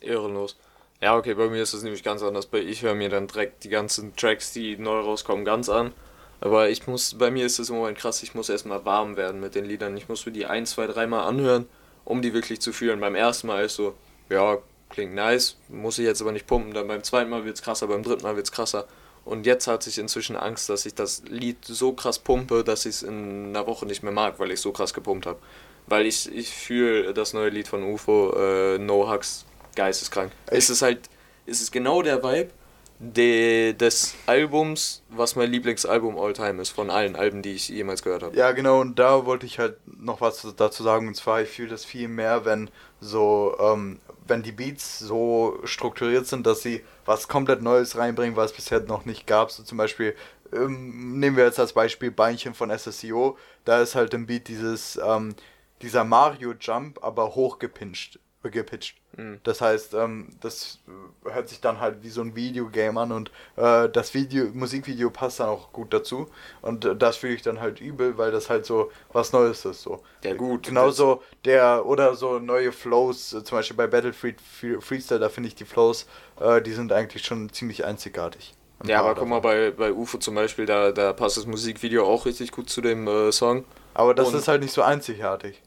[0.00, 0.56] Ehrenlos.
[1.02, 2.48] Ja, okay, bei mir ist es nämlich ganz anders.
[2.52, 5.92] Ich höre mir dann direkt die ganzen Tracks, die neu rauskommen, ganz an.
[6.40, 9.40] Aber ich muss, bei mir ist es im Moment krass, ich muss erstmal warm werden
[9.40, 9.96] mit den Liedern.
[9.96, 11.66] Ich muss mir die ein, zwei, dreimal anhören,
[12.04, 13.00] um die wirklich zu fühlen.
[13.00, 13.94] Beim ersten Mal ist so,
[14.28, 16.74] ja, klingt nice, muss ich jetzt aber nicht pumpen.
[16.74, 18.86] Dann beim zweiten Mal wird es krasser, beim dritten Mal wird es krasser.
[19.24, 22.96] Und jetzt hatte ich inzwischen Angst, dass ich das Lied so krass pumpe, dass ich
[22.96, 25.38] es in einer Woche nicht mehr mag, weil ich so krass gepumpt habe.
[25.86, 30.32] Weil ich, ich fühle das neue Lied von UFO, äh, No Hugs, geisteskrank.
[30.46, 31.10] Es ist halt,
[31.46, 32.50] es ist genau der Vibe
[32.98, 38.02] de, des Albums, was mein Lieblingsalbum all time ist, von allen Alben, die ich jemals
[38.02, 38.36] gehört habe.
[38.36, 41.70] Ja, genau, und da wollte ich halt noch was dazu sagen, und zwar, ich fühle
[41.70, 47.28] das viel mehr, wenn so, ähm, wenn die Beats so strukturiert sind, dass sie was
[47.28, 49.50] komplett Neues reinbringen, was es bisher noch nicht gab.
[49.50, 50.14] So zum Beispiel,
[50.52, 54.98] ähm, nehmen wir jetzt als Beispiel Beinchen von SSCO, da ist halt im Beat dieses,
[55.02, 55.34] ähm,
[55.82, 58.96] dieser Mario Jump, aber hochgepincht gepitcht.
[59.16, 59.40] Mhm.
[59.42, 60.78] Das heißt, ähm, das
[61.24, 65.40] hört sich dann halt wie so ein Videogame an und äh, das Video, Musikvideo passt
[65.40, 66.28] dann auch gut dazu.
[66.62, 69.82] Und äh, das fühle ich dann halt übel, weil das halt so was Neues ist.
[69.82, 70.02] So.
[70.22, 70.66] Ja gut.
[70.66, 75.54] Genauso der oder so neue Flows, äh, zum Beispiel bei Battlefield Freestyle, da finde ich
[75.54, 76.06] die Flows,
[76.40, 78.54] äh, die sind eigentlich schon ziemlich einzigartig.
[78.84, 82.26] Ja, aber guck mal, bei, bei UFO zum Beispiel, da, da passt das Musikvideo auch
[82.26, 83.64] richtig gut zu dem äh, Song.
[83.94, 85.60] Aber das und ist halt nicht so einzigartig.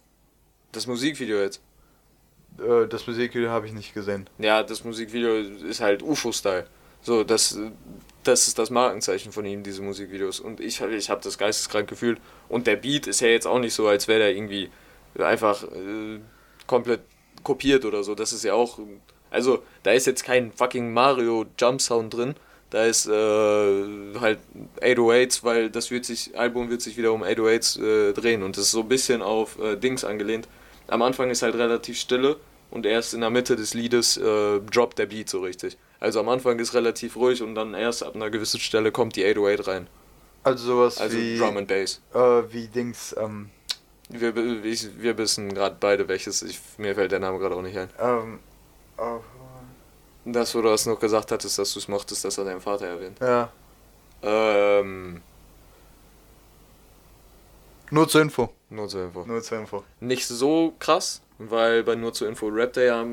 [0.71, 1.62] Das Musikvideo jetzt?
[2.62, 4.28] Äh, das Musikvideo habe ich nicht gesehen.
[4.38, 6.65] Ja, das Musikvideo ist halt UFO-Style.
[7.02, 7.58] So, das,
[8.24, 10.39] das ist das Markenzeichen von ihm, diese Musikvideos.
[10.39, 12.19] Und ich, ich habe das geisteskrank gefühlt.
[12.47, 14.69] Und der Beat ist ja jetzt auch nicht so, als wäre der irgendwie
[15.17, 16.19] einfach äh,
[16.67, 17.02] komplett
[17.43, 18.15] kopiert oder so.
[18.15, 18.80] Das ist ja auch.
[19.30, 22.36] Also, da ist jetzt kein fucking Mario Jump Sound drin.
[22.69, 24.39] Da ist äh, halt
[24.82, 28.43] 808s, weil das wird sich, Album wird sich wieder um 808s äh, drehen.
[28.43, 30.47] Und das ist so ein bisschen auf äh, Dings angelehnt
[30.91, 32.38] am Anfang ist halt relativ stille
[32.71, 35.77] und erst in der Mitte des Liedes äh, droppt der Beat so richtig.
[35.99, 39.25] Also am Anfang ist relativ ruhig und dann erst ab einer gewissen Stelle kommt die
[39.25, 39.88] 808 rein.
[40.43, 42.01] Also sowas also wie Drum and Bass.
[42.13, 42.19] Äh,
[42.51, 43.15] wie Dings.
[43.19, 43.51] Ähm,
[44.10, 46.41] wir, ich, wir wissen gerade beide welches.
[46.41, 47.89] Ich, mir fällt der Name gerade auch nicht ein.
[47.99, 48.39] Ähm,
[48.97, 49.19] oh.
[50.25, 52.88] Das, wo du das noch gesagt hattest, dass du es mochtest, dass er deinen Vater
[52.88, 53.19] erwähnt.
[53.19, 53.51] Ja.
[54.23, 55.21] Ähm.
[57.89, 58.49] Nur zur Info.
[58.69, 59.25] Nur zur Info.
[59.25, 59.84] Nur zur Info.
[59.99, 63.06] Nicht so krass, weil bei Nur zur Info rappt er ja,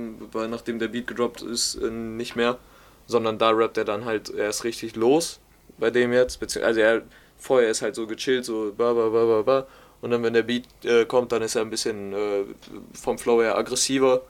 [0.47, 2.59] nachdem der Beat gedroppt ist, äh, nicht mehr.
[3.07, 5.41] Sondern da rappt er dann halt erst richtig los,
[5.79, 6.43] bei dem jetzt.
[6.59, 7.03] Also er,
[7.39, 9.67] vorher ist halt so gechillt, so ba ba ba ba ba.
[10.01, 12.45] Und dann, wenn der Beat äh, kommt, dann ist er ein bisschen äh,
[12.93, 14.23] vom Flow her aggressiver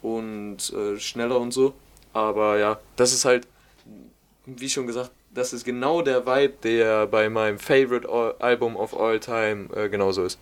[0.00, 1.74] und äh, schneller und so.
[2.12, 3.46] Aber ja, das ist halt,
[4.46, 8.08] wie schon gesagt, das ist genau der Vibe, der bei meinem Favorite
[8.40, 10.38] Album of All Time äh, genauso ist.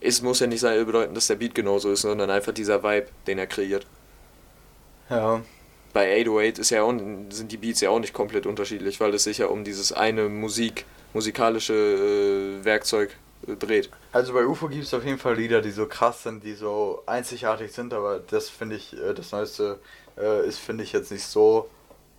[0.00, 3.08] Es muss ja nicht sein, bedeuten, dass der Beat genauso ist, sondern einfach dieser Vibe,
[3.26, 3.86] den er kreiert.
[5.10, 5.42] Ja.
[5.92, 6.92] Bei 808 ist ja auch,
[7.30, 10.28] sind die Beats ja auch nicht komplett unterschiedlich, weil es sich ja um dieses eine
[10.28, 10.84] Musik,
[11.14, 13.90] musikalische äh, Werkzeug äh, dreht.
[14.12, 17.02] Also bei UFO gibt es auf jeden Fall Lieder, die so krass sind, die so
[17.06, 19.80] einzigartig sind, aber das finde ich, äh, das Neueste
[20.16, 21.70] äh, ist, finde ich jetzt nicht so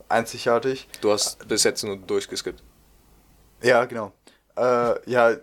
[0.10, 0.88] einzigartig.
[1.02, 2.62] Du hast bis jetzt nur durchgeskippt.
[3.62, 4.14] Ja, genau.
[4.58, 5.36] Äh, ja,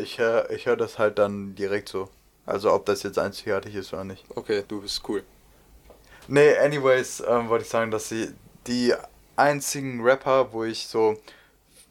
[0.00, 2.08] ich höre ich hör das halt dann direkt so.
[2.44, 4.24] Also ob das jetzt einzigartig ist oder nicht.
[4.34, 5.24] Okay, du bist cool.
[6.28, 8.30] Nee, anyways, ähm, wollte ich sagen, dass sie
[8.66, 8.94] die
[9.36, 11.16] einzigen Rapper, wo ich so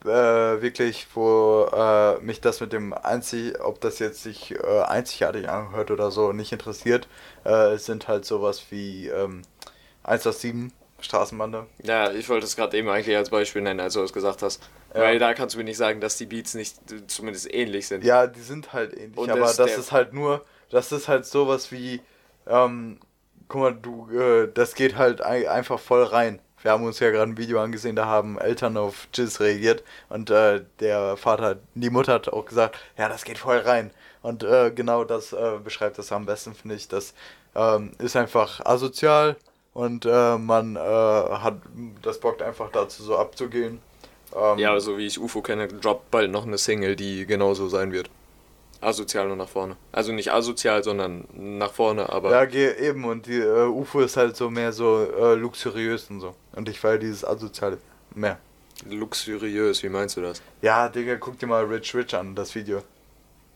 [0.04, 0.08] äh,
[0.62, 5.92] wirklich, wo äh, mich das mit dem einzig, ob das jetzt sich äh, einzigartig anhört
[5.92, 7.08] oder so, nicht interessiert,
[7.44, 9.42] äh, sind halt sowas wie ähm,
[10.04, 11.66] 187 Straßenbande.
[11.84, 14.62] Ja, ich wollte es gerade eben eigentlich als Beispiel nennen, als du es gesagt hast.
[14.96, 15.02] Ja.
[15.02, 16.78] Weil da kannst du mir nicht sagen, dass die Beats nicht
[17.08, 18.04] zumindest ähnlich sind.
[18.06, 21.26] Ja, die sind halt ähnlich, Und aber das, das ist halt nur, das ist halt
[21.26, 22.02] sowas wie,
[22.48, 23.00] ähm,
[23.50, 26.40] guck mal, du, äh, das geht halt einfach voll rein.
[26.62, 30.30] Wir haben uns ja gerade ein Video angesehen, da haben Eltern auf Jizz reagiert und
[30.30, 33.92] äh, der Vater, die Mutter hat auch gesagt, ja, das geht voll rein.
[34.22, 36.88] Und äh, genau das äh, beschreibt das am besten, finde ich.
[36.88, 37.14] Das
[37.54, 39.36] ähm, ist einfach asozial,
[39.76, 41.58] und äh, man äh, hat
[42.02, 43.82] das bockt einfach dazu so abzugehen.
[44.36, 47.92] Ähm, ja, so wie ich UFO kenne, droppt bald noch eine Single, die genauso sein
[47.92, 48.10] wird.
[48.82, 49.78] Asozial und nach vorne.
[49.92, 52.32] Also nicht asozial, sondern nach vorne, aber.
[52.32, 53.06] Ja, eben.
[53.06, 56.36] Und die äh, UFO ist halt so mehr so äh, luxuriös und so.
[56.54, 57.78] Und ich feiere dieses Asoziale
[58.14, 58.38] mehr.
[58.90, 60.42] Luxuriös, wie meinst du das?
[60.62, 62.84] Ja, Digga, guck dir mal Rich Rich an, das Video.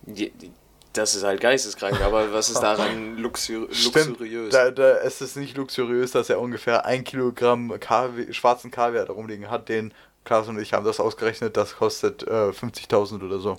[0.03, 0.51] Die, die,
[0.93, 4.51] das ist halt geisteskrank, aber was ist daran luxuri luxuriös?
[4.51, 9.13] Da, da, es ist nicht luxuriös, dass er ungefähr ein Kilogramm Kaviar, schwarzen Kaviar da
[9.13, 9.69] rumliegen hat.
[9.69, 9.93] Den
[10.29, 13.57] Klaas und ich haben das ausgerechnet, das kostet äh, 50.000 oder so.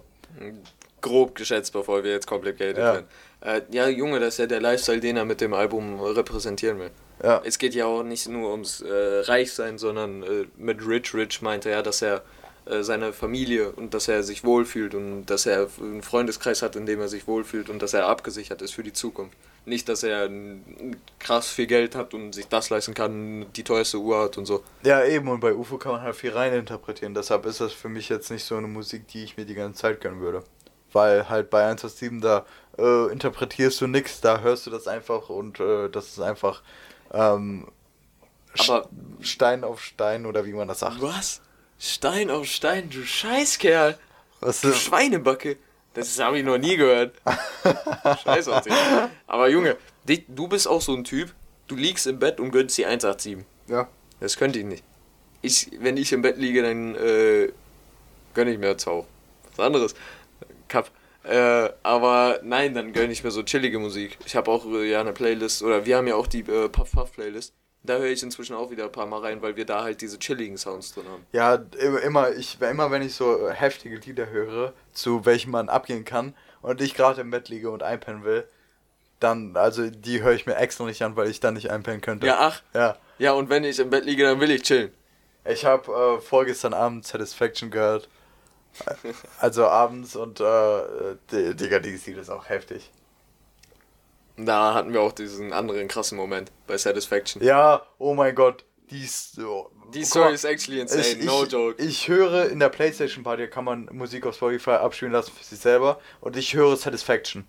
[1.01, 3.03] Grob geschätzt, bevor wir jetzt komplett Geld ja.
[3.41, 6.93] Äh, ja, Junge, das ist ja der Lifestyle, den er mit dem Album repräsentieren will.
[7.25, 7.43] Ja.
[7.45, 11.71] Es geht ja auch nicht nur ums äh, Reichsein, sondern äh, mit Rich Rich meinte
[11.71, 12.23] er, dass er
[12.71, 16.87] äh, seine Familie und dass er sich wohlfühlt und dass er einen Freundeskreis hat, in
[16.87, 19.37] dem er sich wohlfühlt und dass er abgesichert ist für die Zukunft.
[19.67, 20.31] Nicht, dass er
[21.19, 24.63] krass viel Geld hat und sich das leisten kann, die teuerste Uhr hat und so.
[24.83, 27.15] Ja, eben, und bei UFO kann man halt viel reininterpretieren.
[27.15, 29.83] Deshalb ist das für mich jetzt nicht so eine Musik, die ich mir die ganze
[29.83, 30.45] Zeit gönnen würde.
[30.93, 32.47] Weil halt bei 187 da
[32.79, 36.63] äh, interpretierst du nichts, da hörst du das einfach und äh, das ist einfach
[37.13, 37.69] ähm,
[38.59, 38.89] Aber
[39.21, 41.03] Stein auf Stein oder wie man das sagt.
[41.03, 41.43] was?
[41.83, 43.99] Stein auf Stein, du Scheißkerl!
[44.41, 45.57] Was Du Schweinebacke!
[45.95, 47.15] Das habe ich noch nie gehört.
[48.23, 48.75] Scheiß auf dich.
[49.27, 51.33] Aber Junge, dich, du bist auch so ein Typ,
[51.69, 53.39] du liegst im Bett und gönnst die 187.
[53.69, 53.89] ja.
[54.21, 54.85] Das könnte ich nicht.
[55.41, 57.51] Ich, wenn ich im Bett liege, dann äh,
[58.35, 59.07] gönne ich mir auch
[59.57, 59.95] was anderes.
[60.69, 60.91] Cup.
[61.25, 64.19] Äh, aber nein, dann gönne ich mir so chillige Musik.
[64.27, 66.93] Ich habe auch äh, ja eine Playlist, oder wir haben ja auch die äh, Puff
[66.93, 67.55] Puff Playlist.
[67.83, 70.19] Da höre ich inzwischen auch wieder ein paar Mal rein, weil wir da halt diese
[70.19, 71.25] chilligen Sounds drin haben.
[71.33, 71.55] Ja,
[72.05, 76.83] immer, ich, immer wenn ich so heftige Lieder höre, zu welchen man abgehen kann und
[76.83, 78.45] ich gerade im Bett liege und einpennen will,
[79.19, 82.27] dann, also die höre ich mir extra nicht an, weil ich dann nicht einpennen könnte.
[82.27, 82.63] Ja, ach.
[82.75, 82.97] Ja.
[83.19, 84.93] Ja, und wenn ich im Bett liege, dann will ich chillen.
[85.47, 88.09] Ich habe äh, vorgestern Abend Satisfaction gehört.
[89.39, 92.91] Also abends und äh, die- Digga, die Lied ist auch heftig.
[94.37, 97.43] Da hatten wir auch diesen anderen krassen Moment bei Satisfaction.
[97.43, 99.71] Ja, oh mein Gott, die ist so.
[99.93, 101.83] Die Story ist actually insane, ich, no joke.
[101.83, 105.59] Ich höre in der Playstation Party kann man Musik auf Spotify abspielen lassen für sich
[105.59, 107.47] selber und ich höre Satisfaction.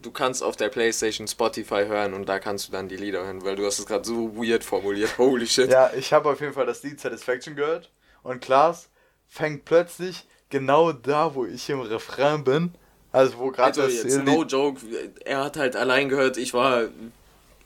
[0.00, 3.44] Du kannst auf der Playstation Spotify hören und da kannst du dann die Lieder hören,
[3.44, 5.18] weil du hast es gerade so weird formuliert.
[5.18, 5.70] Holy shit.
[5.70, 7.90] Ja, ich habe auf jeden Fall das Lied Satisfaction gehört
[8.22, 8.88] und Klaas
[9.28, 12.74] fängt plötzlich genau da, wo ich im Refrain bin,
[13.12, 14.80] also wo gerade Also das no joke,
[15.24, 16.84] er hat halt allein gehört, ich war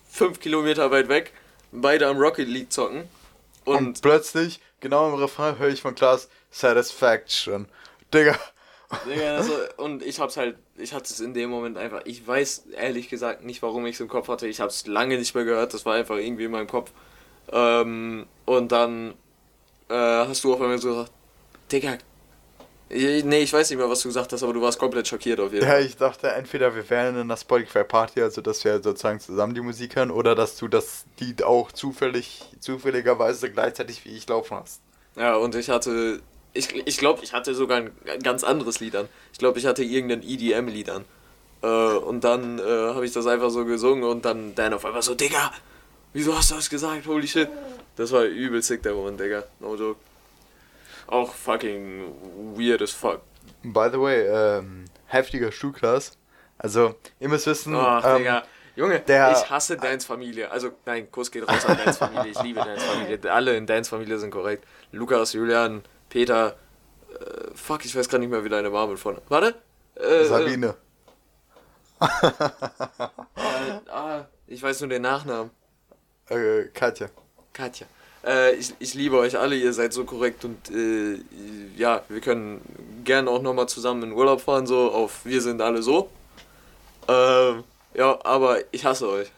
[0.09, 1.33] fünf Kilometer weit weg,
[1.73, 3.05] beide am Rocket League zocken
[3.65, 7.67] und, und plötzlich genau im Refrain höre ich von Klaas Satisfaction.
[8.13, 8.39] Digga,
[9.07, 12.67] Digga, also, und ich hab's halt, ich hatte es in dem Moment einfach, ich weiß
[12.77, 15.75] ehrlich gesagt nicht, warum ich es im Kopf hatte, ich hab's lange nicht mehr gehört,
[15.75, 16.93] das war einfach irgendwie in meinem Kopf.
[17.51, 19.15] Ähm, und dann
[19.89, 21.13] äh, hast du auf einmal so gesagt,
[21.73, 21.99] Digga,
[22.91, 25.53] nee, ich weiß nicht mehr, was du gesagt hast, aber du warst komplett schockiert auf
[25.53, 25.85] jeden Ja, Fall.
[25.85, 29.97] ich dachte entweder wir wären in einer Spotify-Party, also dass wir sozusagen zusammen die Musik
[29.97, 34.81] hören, oder dass du das Lied auch zufällig, zufälligerweise gleichzeitig wie ich laufen hast.
[35.17, 36.21] Ja, und ich hatte,
[36.53, 37.91] ich, ich glaube, ich hatte sogar ein
[38.23, 39.09] ganz anderes Lied an.
[39.33, 41.05] Ich glaube, ich hatte irgendein EDM-Lied an.
[41.63, 41.67] Äh,
[41.97, 45.15] und dann äh, habe ich das einfach so gesungen und dann Dan auf einmal so,
[45.15, 45.53] Digga,
[46.13, 47.07] wieso hast du das gesagt?
[47.07, 47.49] Holy shit.
[47.97, 49.45] Das war übel sick, der Moment, Digga.
[49.61, 50.01] No joke.
[51.07, 52.15] Auch fucking
[52.57, 53.21] weird as fuck.
[53.63, 56.17] By the way, ähm, heftiger Schulklass.
[56.59, 58.43] Also, ihr müsst wissen, Ach, ähm, Digga.
[58.77, 60.51] Junge, der- ich hasse Dans Familie.
[60.51, 62.33] Also, nein, Kuss geht raus an Dans Familie.
[62.33, 63.19] Ich liebe Dans Familie.
[63.31, 64.65] Alle in Dans Familie sind korrekt.
[64.93, 66.57] Lukas, Julian, Peter.
[67.11, 69.21] Äh, fuck, ich weiß gerade nicht mehr, wie deine Mama mit vorne.
[69.29, 69.55] Warte.
[69.97, 70.75] Äh, Sabine.
[72.01, 75.51] Äh, ah, ich weiß nur den Nachnamen.
[76.29, 77.09] Äh, Katja.
[77.53, 77.87] Katja.
[78.27, 81.19] Äh, ich, ich liebe euch alle, ihr seid so korrekt und äh,
[81.77, 82.61] ja, wir können
[83.05, 86.09] gerne auch nochmal zusammen in Urlaub fahren, so auf Wir sind alle so.
[87.09, 89.29] Ähm, ja, aber ich hasse euch.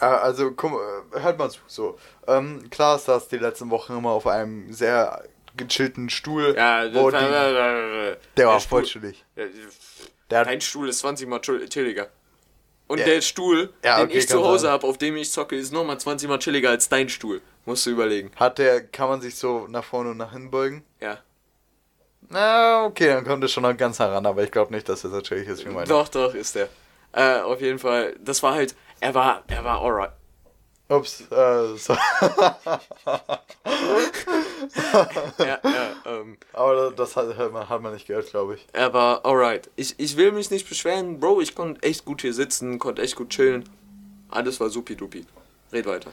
[0.00, 0.78] Äh, also, mal,
[1.14, 1.60] äh, hört mal zu.
[1.66, 5.22] So, ähm, Klaas saß die letzten Wochen immer auf einem sehr
[5.56, 6.54] gechillten Stuhl.
[6.56, 9.22] Ja, die, der der war voll chillig.
[10.30, 12.08] Der Stuhl ist 20 mal chill- chilliger.
[12.88, 13.04] Und Ja.
[13.04, 15.98] der Stuhl, Ja, den okay, ich zu Hause habe, auf dem ich zocke, ist nochmal
[16.00, 17.40] 20 mal chilliger als dein Stuhl.
[17.64, 18.30] Musst du überlegen.
[18.36, 20.84] hat der, kann man sich so nach vorne und nach hinten beugen?
[21.00, 21.18] Ja.
[22.28, 25.12] Na, okay, dann kommt es schon noch ganz heran, aber ich glaube nicht, dass das
[25.12, 25.86] so chillig ist wie meine.
[25.86, 26.68] Doch, doch, ist der.
[27.12, 30.12] Äh, auf jeden Fall, das war halt, er war, er war alright.
[30.88, 31.96] Ups, äh, so.
[35.38, 38.66] Ja, ja, ähm, aber das hat, hat, man, hat man nicht gehört, glaube ich.
[38.72, 39.70] er war alright.
[39.76, 43.16] Ich, ich will mich nicht beschweren, Bro, ich konnte echt gut hier sitzen, konnte echt
[43.16, 43.68] gut chillen.
[44.30, 45.26] Alles war supi-dupi.
[45.72, 46.10] Red weiter.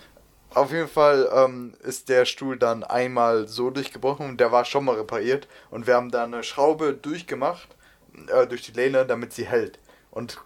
[0.54, 4.96] Auf jeden Fall ähm, ist der Stuhl dann einmal so durchgebrochen, der war schon mal
[4.96, 7.68] repariert und wir haben da eine Schraube durchgemacht,
[8.28, 9.80] äh, durch die Lehne, damit sie hält.
[10.10, 10.40] Und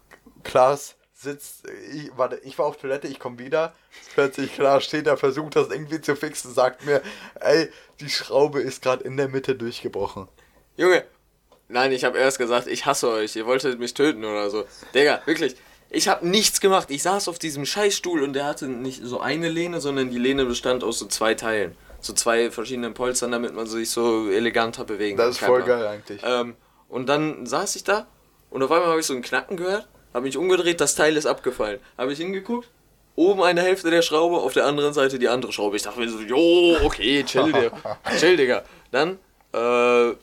[0.44, 3.74] Klaas sitzt, ich, warte, ich war auf Toilette, ich komme wieder,
[4.14, 7.02] plötzlich Klaas steht da, versucht das irgendwie zu fixen, sagt mir,
[7.40, 7.70] ey,
[8.02, 10.28] die Schraube ist gerade in der Mitte durchgebrochen.
[10.76, 11.06] Junge,
[11.70, 14.66] nein, ich habe erst gesagt, ich hasse euch, ihr wolltet mich töten oder so.
[14.94, 15.56] Digga, wirklich.
[15.96, 16.90] Ich habe nichts gemacht.
[16.90, 20.44] Ich saß auf diesem Scheißstuhl und der hatte nicht so eine Lehne, sondern die Lehne
[20.46, 21.76] bestand aus so zwei Teilen.
[22.02, 25.48] So zwei verschiedenen Polstern, damit man sich so eleganter bewegen Das ist kann.
[25.50, 25.80] voll Kein Plan.
[25.80, 26.22] geil eigentlich.
[26.26, 26.56] Ähm,
[26.90, 28.08] und dann saß ich da
[28.50, 31.28] und auf einmal habe ich so ein Knacken gehört, habe mich umgedreht, das Teil ist
[31.28, 31.80] abgefallen.
[31.98, 32.68] Habe ich hingeguckt,
[33.16, 35.76] oben eine Hälfte der Schraube, auf der anderen Seite die andere Schraube.
[35.78, 37.72] Ich dachte mir so, jo, okay, chill, Digga.
[38.20, 38.64] chill, Digga.
[38.92, 39.20] Dann
[39.54, 40.14] äh,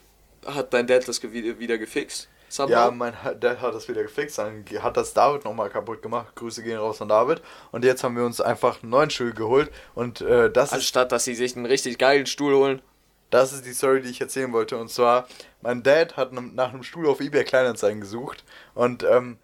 [0.46, 2.28] hat dein Dad das wieder gefixt.
[2.50, 2.72] Somehow.
[2.72, 6.34] Ja, mein Dad hat das wieder gefixt, dann hat das David nochmal kaputt gemacht.
[6.34, 7.42] Grüße gehen raus an David.
[7.70, 9.70] Und jetzt haben wir uns einfach einen neuen Stuhl geholt.
[9.94, 12.82] Und äh, das Anstatt, dass sie sich einen richtig geilen Stuhl holen.
[13.30, 14.76] Das ist die Story, die ich erzählen wollte.
[14.76, 15.28] Und zwar,
[15.62, 18.44] mein Dad hat nach einem Stuhl auf eBay Kleinanzeigen gesucht.
[18.74, 19.38] Und ähm,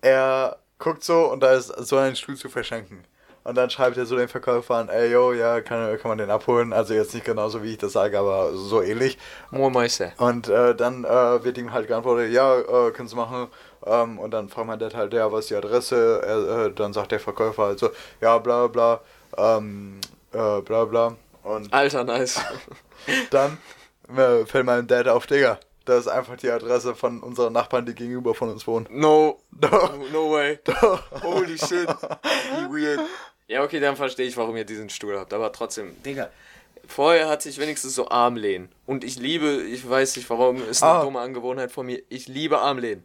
[0.00, 3.04] er guckt so und da ist so ein Stuhl zu verschenken.
[3.46, 6.30] Und dann schreibt er so den Verkäufer an, ey yo, ja, kann, kann man den
[6.30, 6.72] abholen?
[6.72, 9.18] Also jetzt nicht genauso wie ich das sage, aber so ähnlich.
[10.16, 13.46] Und äh, dann äh, wird ihm halt geantwortet, ja, äh, kannst du machen.
[13.84, 16.22] Ähm, und dann fragt man Dad halt, ja, was ist die Adresse?
[16.26, 19.00] Er, äh, dann sagt der Verkäufer halt so, ja, bla bla,
[19.36, 20.00] ähm,
[20.32, 21.14] äh, bla bla.
[21.44, 22.40] Und Alter, nice.
[23.30, 23.58] dann
[24.08, 25.60] äh, fällt meinem Dad auf, Digga.
[25.84, 28.88] Das ist einfach die Adresse von unseren Nachbarn, die gegenüber von uns wohnen.
[28.90, 29.38] No.
[29.52, 30.58] No, no way.
[31.22, 31.88] Holy shit.
[31.88, 33.00] Wie weird.
[33.48, 35.32] Ja, okay, dann verstehe ich, warum ihr diesen Stuhl habt.
[35.32, 36.30] Aber trotzdem, Digga.
[36.88, 38.68] Vorher hatte ich wenigstens so Armlehnen.
[38.86, 41.02] Und ich liebe, ich weiß nicht warum, ist eine ah.
[41.02, 42.00] dumme Angewohnheit von mir.
[42.08, 43.04] Ich liebe Armlehnen.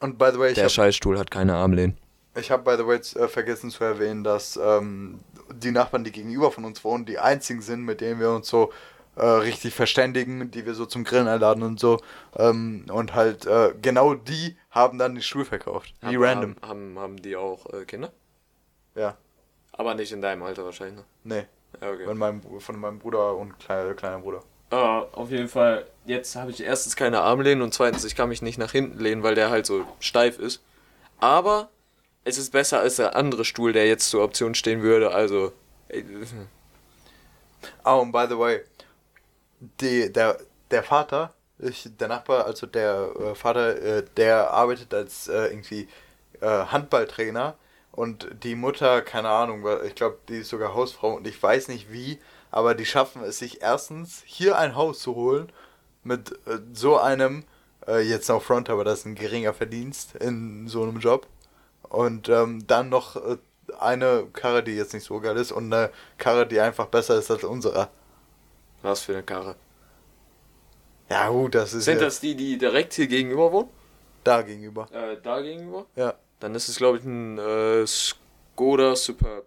[0.00, 1.98] Und by the way, ich Der hab, Scheißstuhl hat keine Armlehnen.
[2.36, 5.20] Ich habe by the way äh, vergessen zu erwähnen, dass ähm,
[5.52, 8.72] die Nachbarn, die gegenüber von uns wohnen, die einzigen sind, mit denen wir uns so
[9.16, 12.00] äh, richtig verständigen, die wir so zum Grillen einladen und so.
[12.36, 15.94] Ähm, und halt äh, genau die haben dann den Stuhl verkauft.
[16.00, 16.56] Wie haben, random.
[16.62, 18.12] Haben, haben, haben die auch äh, Kinder?
[18.94, 19.16] Ja.
[19.80, 21.04] Aber nicht in deinem Alter wahrscheinlich, ne?
[21.24, 21.46] Nee.
[21.80, 22.04] Ja, okay.
[22.04, 24.42] Von meinem, von meinem Bruder und kleiner, kleiner Bruder.
[24.70, 28.42] Uh, auf jeden Fall, jetzt habe ich erstens keine Armlehnen und zweitens, ich kann mich
[28.42, 30.60] nicht nach hinten lehnen, weil der halt so steif ist.
[31.18, 31.70] Aber
[32.24, 35.50] es ist besser als der andere Stuhl, der jetzt zur Option stehen würde, also.
[37.82, 38.60] Oh, und by the way,
[39.80, 40.40] die, der,
[40.70, 45.88] der Vater, ich, der Nachbar, also der äh, Vater, äh, der arbeitet als äh, irgendwie
[46.42, 47.56] äh, Handballtrainer
[48.00, 51.92] und die Mutter, keine Ahnung, ich glaube, die ist sogar Hausfrau und ich weiß nicht
[51.92, 52.18] wie,
[52.50, 55.52] aber die schaffen es sich erstens, hier ein Haus zu holen
[56.02, 57.44] mit äh, so einem,
[57.86, 61.26] äh, jetzt noch Front, aber das ist ein geringer Verdienst in so einem Job.
[61.90, 63.36] Und ähm, dann noch äh,
[63.78, 67.30] eine Karre, die jetzt nicht so geil ist und eine Karre, die einfach besser ist
[67.30, 67.90] als unsere.
[68.80, 69.56] Was für eine Karre?
[71.10, 71.84] Ja, gut, das ist.
[71.84, 73.68] Sind das die, die direkt hier gegenüber wohnen?
[74.24, 74.88] Da gegenüber.
[74.90, 75.84] Äh, da gegenüber?
[75.96, 76.14] Ja.
[76.40, 79.46] Dann ist es, glaube ich, ein äh, Skoda Superb.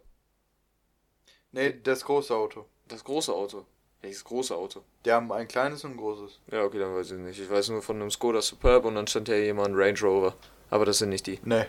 [1.52, 2.66] Nee, das große Auto.
[2.88, 3.66] Das große Auto.
[4.02, 4.84] Welches große Auto?
[5.06, 6.42] Die haben ein kleines und ein großes.
[6.52, 7.40] Ja, okay, dann weiß ich nicht.
[7.40, 10.36] Ich weiß nur von einem Skoda Superb und dann stand ja jemand Range Rover.
[10.70, 11.40] Aber das sind nicht die.
[11.44, 11.66] Nee.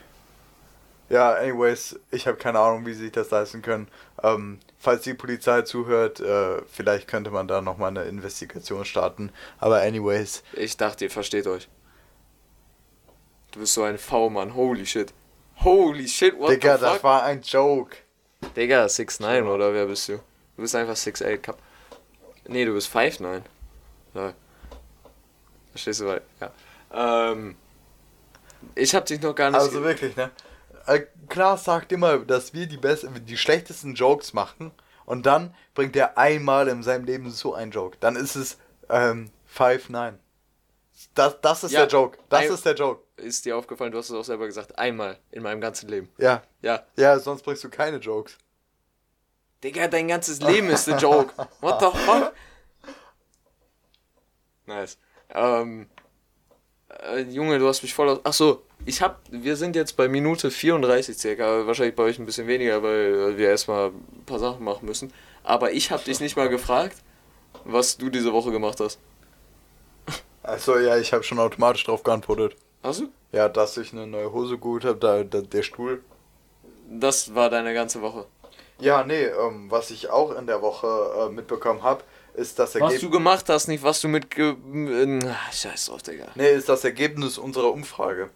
[1.11, 3.89] Ja, anyways, ich habe keine Ahnung, wie sie sich das leisten können.
[4.23, 9.31] Ähm, falls die Polizei zuhört, äh, vielleicht könnte man da nochmal eine Investigation starten.
[9.59, 10.43] Aber anyways.
[10.55, 11.69] Ich dachte, ihr versteht euch.
[13.55, 15.15] Du bist so ein V-Mann, holy shit.
[15.59, 16.95] Holy shit, what Digga, the fuck?
[16.95, 17.97] das war ein Joke.
[18.57, 20.15] Digga, 6'9 oder wer bist du?
[20.57, 21.59] Du bist einfach 6'8 Cup.
[22.49, 23.43] Nee, du bist 5'9.
[24.15, 24.35] Ja.
[25.71, 26.51] Verstehst du, weil, ja.
[27.31, 27.55] Ähm,
[28.75, 29.61] ich hab dich noch gar nicht...
[29.61, 30.33] Also wirklich, ne?
[30.87, 34.73] Äh, Klaas sagt immer, dass wir die, besten, die schlechtesten Jokes machen
[35.07, 37.99] und dann bringt er einmal in seinem Leben so einen Joke.
[38.01, 38.59] Dann ist es
[38.91, 40.15] ähm, 5'9.
[41.15, 42.19] Das, das ist ja, der Joke.
[42.29, 43.03] Das ist der Joke.
[43.17, 46.09] Ist dir aufgefallen, du hast es auch selber gesagt, einmal in meinem ganzen Leben.
[46.19, 46.43] Ja.
[46.63, 46.85] Ja.
[46.97, 48.39] Ja, sonst bringst du keine Jokes.
[49.63, 51.33] Digga, dein ganzes Leben ist der Joke.
[51.61, 52.33] What the fuck?
[54.67, 54.99] Nice.
[55.31, 55.89] Ähm,
[56.89, 58.21] äh, Junge, du hast mich voll aus.
[58.25, 59.21] Achso, ich hab.
[59.31, 61.67] Wir sind jetzt bei Minute 34 circa.
[61.67, 65.13] Wahrscheinlich bei euch ein bisschen weniger, weil wir erstmal ein paar Sachen machen müssen.
[65.43, 66.97] Aber ich hab dich nicht mal gefragt,
[67.65, 68.99] was du diese Woche gemacht hast.
[70.45, 72.57] Achso, ja, ich habe schon automatisch drauf geantwortet.
[72.83, 73.09] Hast du?
[73.33, 76.05] Ja, dass ich eine neue Hose geholt habe, da, da, der Stuhl.
[76.89, 78.27] Das war deine ganze Woche.
[78.79, 82.05] Ja, nee, ähm, was ich auch in der Woche äh, mitbekommen habe,
[82.35, 82.97] ist das Ergebnis.
[82.97, 84.27] Was du gemacht hast, nicht was du mit.
[84.37, 86.27] Ach, scheiß drauf, Digga.
[86.35, 88.29] Nee, ist das Ergebnis unserer Umfrage.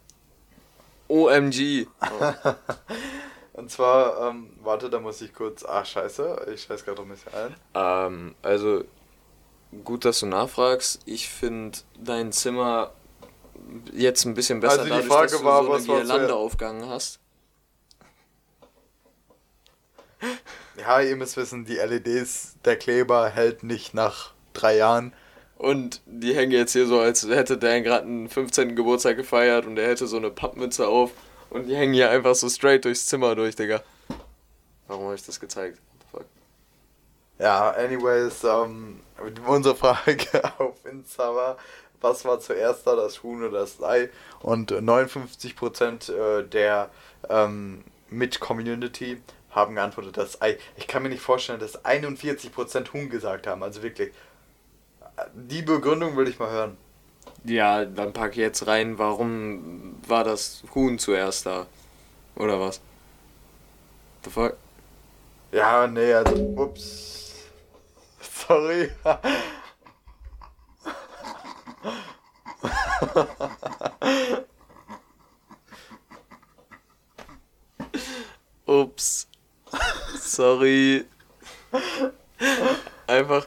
[1.09, 1.87] OMG.
[2.01, 2.33] Oh.
[3.53, 5.64] Und zwar, ähm, warte, da muss ich kurz.
[5.64, 7.57] Ach, scheiße, ich scheiß gerade ein bisschen ein.
[7.74, 8.85] Ähm, also,
[9.85, 11.01] gut, dass du nachfragst.
[11.05, 12.93] Ich finde dein Zimmer
[13.93, 16.89] jetzt ein bisschen besser, also die dadurch, Frage dass du war, so eine Girlande aufgegangen
[16.89, 17.21] hast.
[20.81, 25.12] Ja, ihr müsst wissen, die LEDs, der Kleber hält nicht nach drei Jahren.
[25.57, 28.77] Und die hängen jetzt hier so, als hätte der gerade einen 15.
[28.77, 31.11] Geburtstag gefeiert und er hätte so eine Pappmütze auf.
[31.51, 33.83] Und die hängen hier einfach so straight durchs Zimmer durch, Digga.
[34.87, 35.81] Warum habe ich das gezeigt?
[37.41, 39.01] Ja, anyways, ähm,
[39.47, 40.27] unsere Frage
[40.59, 41.57] auf Insta war,
[42.01, 44.11] was war zuerst da, das Huhn oder das Ei?
[44.41, 46.91] Und 59% äh, der
[47.29, 50.59] ähm, mit Community haben geantwortet, dass Ei.
[50.77, 53.62] Ich kann mir nicht vorstellen, dass 41% Huhn gesagt haben.
[53.62, 54.12] Also wirklich.
[55.35, 56.77] Die Begründung will ich mal hören.
[57.45, 61.66] Ja, dann pack ich jetzt rein, warum war das Huhn zuerst da?
[62.37, 62.81] Oder was?
[64.25, 64.57] The fuck?
[65.51, 66.37] Ja, nee, also.
[66.57, 67.18] Ups.
[68.49, 68.90] Sorry.
[78.66, 79.28] Ups.
[80.16, 81.05] Sorry.
[83.07, 83.46] Einfach.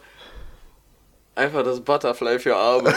[1.34, 2.90] Einfach das Butterfly für Arme.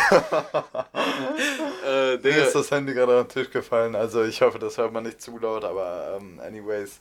[1.87, 4.93] äh, Mir ist das Handy gerade auf den Tisch gefallen, also ich hoffe, das hört
[4.93, 7.01] man nicht zu laut, aber um, ähm, anyways.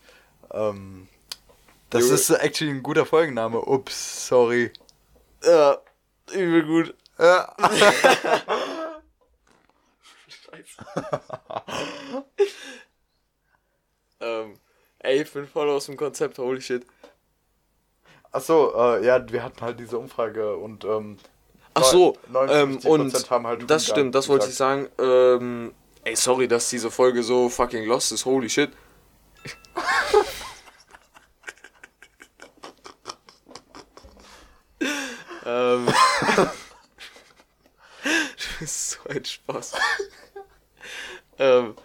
[0.50, 1.10] Um, ähm,
[1.90, 3.60] das ist actually ein guter Folgenname.
[3.60, 4.72] Ups, sorry.
[5.46, 5.78] Ja,
[6.32, 6.96] übel gut.
[7.20, 7.56] Ja.
[10.28, 10.86] Scheiße.
[14.22, 14.60] ähm,
[15.00, 16.86] ey, ich bin voll aus dem Konzept, holy shit.
[18.32, 21.18] Achso, äh, ja, wir hatten halt diese Umfrage und ähm,
[21.76, 22.18] Ach so,
[22.50, 24.90] ähm, und halt das stimmt, das wollte ich sagen.
[25.00, 25.74] Ähm,
[26.04, 28.72] ey, sorry, dass diese Folge so fucking lost ist, holy shit.
[35.46, 35.86] ähm,
[38.04, 39.74] du bist so ein Spaß.
[41.40, 41.76] ähm,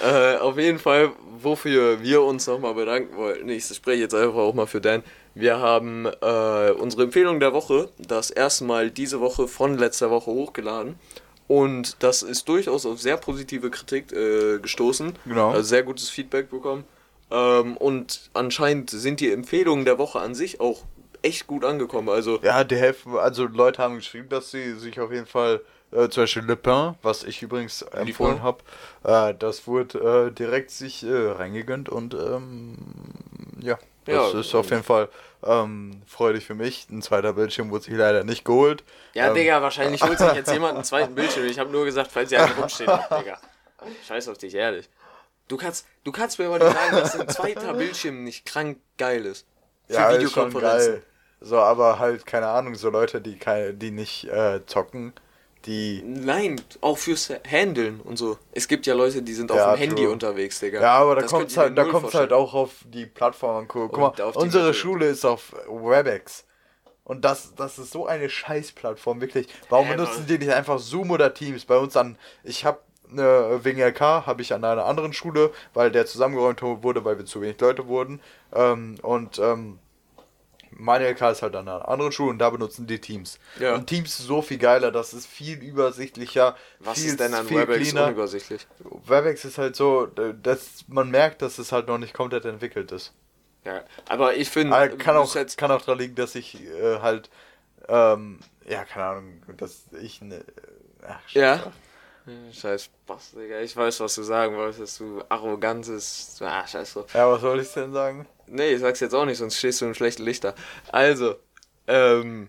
[0.00, 4.54] äh, auf jeden Fall, wofür wir uns nochmal bedanken wollten, ich spreche jetzt einfach auch
[4.54, 5.02] mal für Dan.
[5.34, 10.30] Wir haben äh, unsere Empfehlung der Woche das erste Mal diese Woche von letzter Woche
[10.30, 10.96] hochgeladen.
[11.46, 15.14] Und das ist durchaus auf sehr positive Kritik äh, gestoßen.
[15.24, 15.50] Genau.
[15.50, 16.84] Also sehr gutes Feedback bekommen.
[17.30, 20.82] Ähm, und anscheinend sind die Empfehlungen der Woche an sich auch
[21.22, 22.08] echt gut angekommen.
[22.08, 25.60] Also ja, die Hälfte, also Leute haben geschrieben, dass sie sich auf jeden Fall
[25.90, 28.58] äh, zum Beispiel Le Pen, was ich übrigens empfohlen habe,
[29.04, 32.76] äh, das wurde äh, direkt sich äh, reingegönnt und ähm,
[33.60, 35.08] ja, das ja, ist auf jeden Fall
[35.44, 36.88] ähm, freudig für mich.
[36.90, 38.84] Ein zweiter Bildschirm wurde sich leider nicht geholt.
[39.14, 41.46] Ja, ähm, Digga, wahrscheinlich holt sich jetzt jemand einen zweiten Bildschirm.
[41.46, 43.38] Ich habe nur gesagt, falls ihr einen rumstehen habt, Digga.
[44.06, 44.88] Scheiß auf dich, ehrlich.
[45.46, 49.24] Du kannst, du kannst mir aber nicht sagen, dass ein zweiter Bildschirm nicht krank geil
[49.24, 49.46] ist.
[49.86, 51.02] Für ja, Videokonferenzen.
[51.40, 55.12] So, aber halt, keine Ahnung, so Leute, die, keine, die nicht äh, zocken,
[55.66, 56.02] die.
[56.04, 58.38] Nein, auch fürs Handeln und so.
[58.52, 60.80] Es gibt ja Leute, die sind ja, auf dem Handy unterwegs, Digga.
[60.80, 63.68] Ja, aber da kommt es halt, da kommt's halt auch auf die Plattform an.
[63.68, 66.44] Guck mal, unsere Schule ist auf WebEx.
[67.04, 69.48] Und das, das ist so eine Scheißplattform, wirklich.
[69.70, 71.64] Warum äh, benutzen die nicht einfach Zoom oder Teams?
[71.64, 72.80] Bei uns an, ich habe
[73.10, 77.24] eine, wegen LK habe ich an einer anderen Schule, weil der zusammengeräumt wurde, weil wir
[77.24, 78.20] zu wenig Leute wurden.
[78.52, 79.78] Ähm, und ähm,
[80.78, 83.38] meine LK ist halt an einer anderen Schule und da benutzen die Teams.
[83.58, 83.74] Ja.
[83.74, 86.56] Und Teams ist so viel geiler, das ist viel übersichtlicher.
[86.78, 88.06] Was viel, ist denn an WebEx cleaner.
[88.06, 88.66] unübersichtlich?
[89.06, 93.12] WebEx ist halt so, dass man merkt, dass es halt noch nicht komplett entwickelt ist.
[93.64, 94.70] Ja, aber ich finde.
[94.96, 97.28] Kann, auch, kann auch daran liegen, dass ich äh, halt,
[97.88, 100.44] ähm, ja, keine Ahnung, dass ich ne,
[101.06, 101.72] ach, ja.
[102.52, 103.60] Scheiß Spaß, Digga.
[103.60, 106.38] Ich weiß, was du sagen wolltest, du arrogantes.
[106.40, 107.14] Ah, scheiß drauf.
[107.14, 108.26] Ja, was soll ich denn sagen?
[108.50, 110.54] Nee, ich sag's jetzt auch nicht, sonst stehst du im schlechten Lichter.
[110.90, 111.36] Also,
[111.86, 112.48] ähm,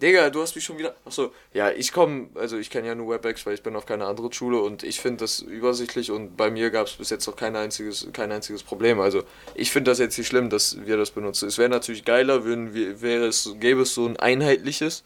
[0.00, 0.94] Digga, du hast mich schon wieder.
[1.06, 4.06] Achso, ja, ich komme, also ich kenne ja nur WebEx, weil ich bin auf keiner
[4.06, 7.36] anderen Schule und ich finde das übersichtlich und bei mir gab es bis jetzt noch
[7.36, 9.00] kein einziges, kein einziges Problem.
[9.00, 9.22] Also
[9.54, 11.48] ich finde das jetzt nicht schlimm, dass wir das benutzen.
[11.48, 15.02] Es wäre natürlich geiler, würden wir, es, gäbe es so ein einheitliches,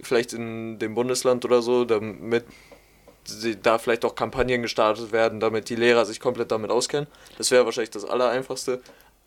[0.00, 2.44] vielleicht in dem Bundesland oder so, damit
[3.62, 7.06] da vielleicht auch Kampagnen gestartet werden, damit die Lehrer sich komplett damit auskennen.
[7.36, 8.80] Das wäre wahrscheinlich das Allereinfachste.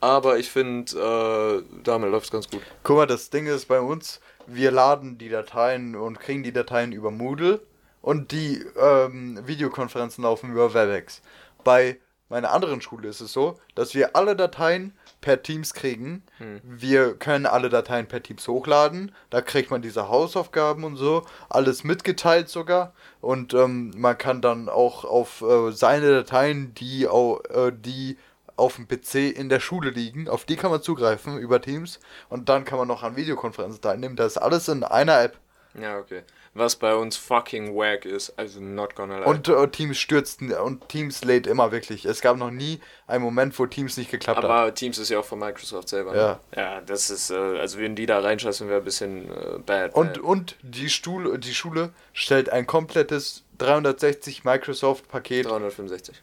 [0.03, 2.59] Aber ich finde, äh, damit läuft es ganz gut.
[2.83, 6.91] Guck mal, das Ding ist bei uns, wir laden die Dateien und kriegen die Dateien
[6.91, 7.61] über Moodle
[8.01, 11.21] und die ähm, Videokonferenzen laufen über WebEx.
[11.63, 14.91] Bei meiner anderen Schule ist es so, dass wir alle Dateien
[15.21, 16.23] per Teams kriegen.
[16.37, 16.59] Hm.
[16.65, 19.13] Wir können alle Dateien per Teams hochladen.
[19.29, 21.23] Da kriegt man diese Hausaufgaben und so.
[21.47, 22.93] Alles mitgeteilt sogar.
[23.21, 28.17] Und ähm, man kann dann auch auf äh, seine Dateien, die, auch, äh, die
[28.63, 31.99] auf dem PC in der Schule liegen, auf die kann man zugreifen über Teams.
[32.29, 34.15] Und dann kann man noch an Videokonferenzen teilnehmen.
[34.15, 35.37] Das ist alles in einer App.
[35.79, 38.37] Ja, okay was bei uns fucking wack ist.
[38.37, 39.25] Also not gonna lie.
[39.25, 42.05] Und äh, Teams stürzten und Teams lädt immer wirklich.
[42.05, 44.61] Es gab noch nie einen Moment, wo Teams nicht geklappt Aber hat.
[44.61, 46.15] Aber Teams ist ja auch von Microsoft selber.
[46.15, 46.27] Ja.
[46.27, 46.39] Ne?
[46.55, 49.95] Ja, das ist, äh, also würden die da reinscheißen, wäre ein bisschen äh, bad.
[49.95, 55.45] Und, und die, Stuhl, die Schule stellt ein komplettes 360 Microsoft-Paket.
[55.45, 56.21] 365.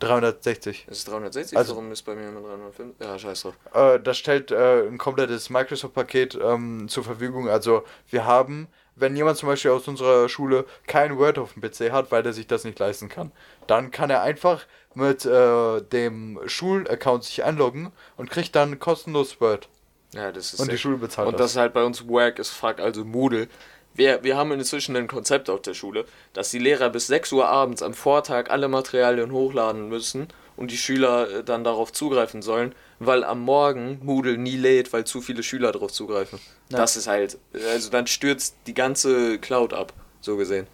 [0.00, 0.86] 360.
[0.88, 1.56] Ist es 360?
[1.56, 3.06] Also, Warum ist bei mir immer 350?
[3.06, 3.54] Ja, scheiß drauf.
[3.72, 7.48] Äh, das stellt äh, ein komplettes Microsoft-Paket ähm, zur Verfügung.
[7.48, 11.92] Also wir haben wenn jemand zum Beispiel aus unserer Schule kein Word auf dem PC
[11.92, 13.30] hat, weil er sich das nicht leisten kann,
[13.66, 19.68] dann kann er einfach mit äh, dem Schulaccount sich einloggen und kriegt dann kostenlos Word.
[20.14, 21.40] Ja, das ist Und die Schule bezahlt Und das.
[21.40, 23.48] das ist halt bei uns wack as fuck, also Moodle.
[23.96, 27.48] Wir, wir haben inzwischen ein Konzept auf der Schule, dass die Lehrer bis 6 Uhr
[27.48, 32.74] abends am Vortag alle Materialien hochladen müssen und die Schüler äh, dann darauf zugreifen sollen,
[32.98, 36.38] weil am Morgen Moodle nie lädt, weil zu viele Schüler darauf zugreifen.
[36.70, 36.78] Ja.
[36.78, 37.38] Das ist halt,
[37.70, 40.66] also dann stürzt die ganze Cloud ab, so gesehen.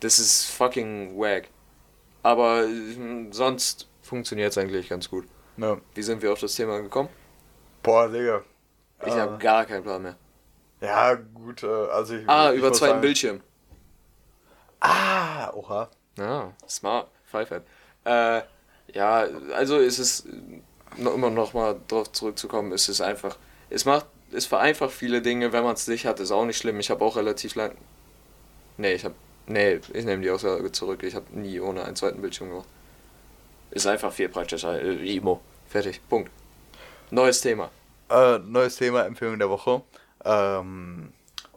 [0.00, 1.48] Das ist fucking wack.
[2.22, 5.26] Aber äh, sonst funktioniert es eigentlich ganz gut.
[5.58, 5.78] Ja.
[5.94, 7.08] Wie sind wir auf das Thema gekommen?
[7.82, 8.42] Boah, Digga.
[9.04, 9.20] Ich Ah.
[9.20, 10.16] habe gar keinen Plan mehr.
[10.80, 12.28] Ja, gut, äh, also ich.
[12.28, 13.40] Ah, ich über zweiten sagen- Bildschirm.
[14.80, 15.88] Ah, oha.
[16.16, 17.64] Ja, smart, Pfeifert.
[18.04, 18.42] Äh,
[18.92, 20.24] ja, also ist es,
[20.96, 23.36] noch, immer noch mal drauf zurückzukommen, ist es einfach,
[23.70, 26.78] es macht, es vereinfacht viele Dinge, wenn man es nicht hat, ist auch nicht schlimm.
[26.80, 27.76] Ich habe auch relativ lang,
[28.76, 29.14] nee, ich habe,
[29.46, 32.68] nee, ich nehme die Aussage zurück, ich habe nie ohne einen zweiten Bildschirm gemacht.
[33.70, 35.40] Ist einfach viel praktischer, äh, Imo.
[35.68, 36.30] Fertig, Punkt.
[37.10, 37.70] Neues Thema.
[38.08, 39.82] Äh, neues Thema, Empfehlung der Woche.
[40.24, 41.12] Ähm,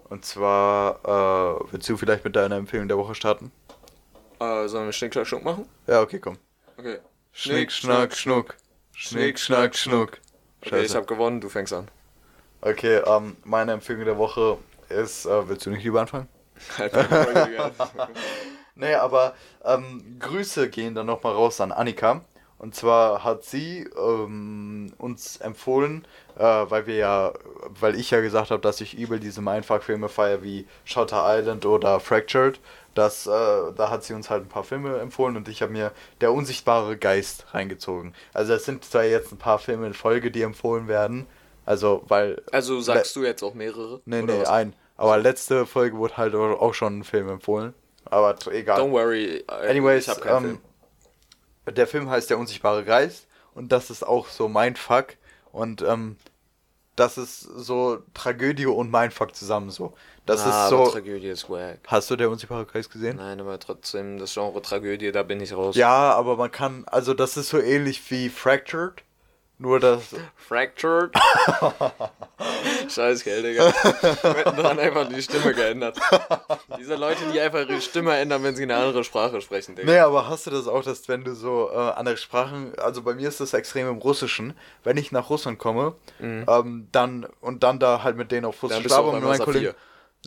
[0.10, 3.52] und zwar, äh, willst du vielleicht mit deiner Empfehlung der Woche starten?
[4.40, 5.70] Äh, sollen wir Schnick, Schnack, Schnuck machen?
[5.88, 6.38] Ja, okay, komm.
[6.78, 7.00] Okay.
[7.32, 8.58] Schnick, schnack, schnuck.
[8.94, 10.20] Schnick, schnack, schnuck.
[10.66, 11.90] Okay, ich habe gewonnen, du fängst an.
[12.62, 14.58] Okay, ähm, meine Empfehlung der Woche
[14.90, 16.28] ist, äh, willst du nicht lieber anfangen?
[16.78, 16.94] Halt.
[18.76, 22.22] Nee, aber ähm, Grüße gehen dann nochmal raus an Annika.
[22.58, 26.08] Und zwar hat sie ähm, uns empfohlen,
[26.38, 27.34] äh, weil wir ja,
[27.80, 32.00] weil ich ja gesagt habe, dass ich übel diese Mindfuck-Filme feiere wie Shutter Island oder
[32.00, 32.60] Fractured.
[32.94, 35.92] Das, äh, da hat sie uns halt ein paar Filme empfohlen und ich habe mir
[36.20, 38.14] Der unsichtbare Geist reingezogen.
[38.34, 41.26] Also es sind zwar jetzt ein paar Filme in Folge, die empfohlen werden.
[41.66, 42.42] Also, weil.
[42.52, 44.02] Also sagst du jetzt auch mehrere?
[44.06, 44.50] Nee, nee, was?
[44.50, 44.76] ein.
[44.98, 47.74] Aber letzte Folge wurde halt auch schon ein Film empfohlen.
[48.06, 48.80] Aber egal.
[48.80, 49.44] Don't worry.
[49.48, 50.60] äh, Anyways, ich hab keinen ähm,
[51.74, 55.16] der Film heißt Der unsichtbare Geist und das ist auch so Mindfuck
[55.52, 56.18] und ähm,
[56.96, 59.94] das ist so Tragödie und Mindfuck zusammen so.
[60.26, 60.88] Das ah, ist so.
[60.88, 61.80] Tragödie ist wack.
[61.88, 63.18] Hast du Der unsichtbare Geist gesehen?
[63.18, 65.76] Nein, aber trotzdem, das Genre Tragödie, da bin ich raus.
[65.76, 69.04] Ja, aber man kann, also das ist so ähnlich wie Fractured,
[69.62, 70.04] nur dass
[70.36, 71.14] Fractured.
[72.90, 73.66] Scheiß Geld, Digga.
[73.66, 76.00] Wir hätten dran einfach die Stimme geändert.
[76.80, 79.92] Diese Leute, die einfach ihre Stimme ändern, wenn sie eine andere Sprache sprechen, Digga.
[79.92, 83.14] Nee, aber hast du das auch, dass wenn du so äh, andere Sprachen, also bei
[83.14, 84.54] mir ist das extrem im Russischen,
[84.84, 88.68] wenn ich nach Russland komme, ähm, dann und dann da halt mit denen auf Mhm.
[88.68, 89.74] Dann Russisch schlafe und meinen Kollegen.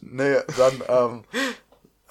[0.03, 1.25] Nee, dann, ähm,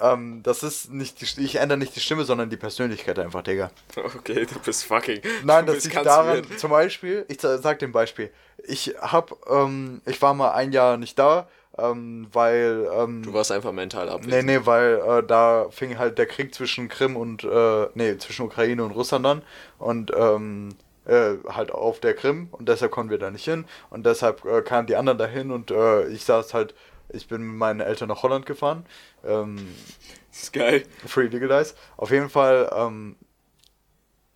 [0.03, 3.71] ähm, das ist nicht die, ich ändere nicht die Stimme, sondern die Persönlichkeit einfach, Digga.
[3.95, 5.21] Okay, du bist fucking.
[5.43, 8.29] Nein, das liegt daran, zum Beispiel, ich sa- sag dir ein Beispiel.
[8.65, 11.47] Ich hab, ähm, ich war mal ein Jahr nicht da,
[11.77, 14.45] ähm, weil, ähm, Du warst einfach mental Nee, abwesend.
[14.45, 18.83] nee, weil äh, da fing halt der Krieg zwischen Krim und, äh, nee, zwischen Ukraine
[18.83, 19.41] und Russland an
[19.79, 20.69] und ähm,
[21.05, 24.61] äh, halt auf der Krim und deshalb konnten wir da nicht hin und deshalb äh,
[24.61, 26.73] kamen die anderen dahin und äh, ich saß halt,
[27.09, 28.85] ich bin mit meinen Eltern nach Holland gefahren,
[29.23, 29.75] ähm,
[30.31, 30.83] Das ist geil.
[31.05, 31.77] free legalized.
[31.97, 33.15] Auf jeden Fall ähm,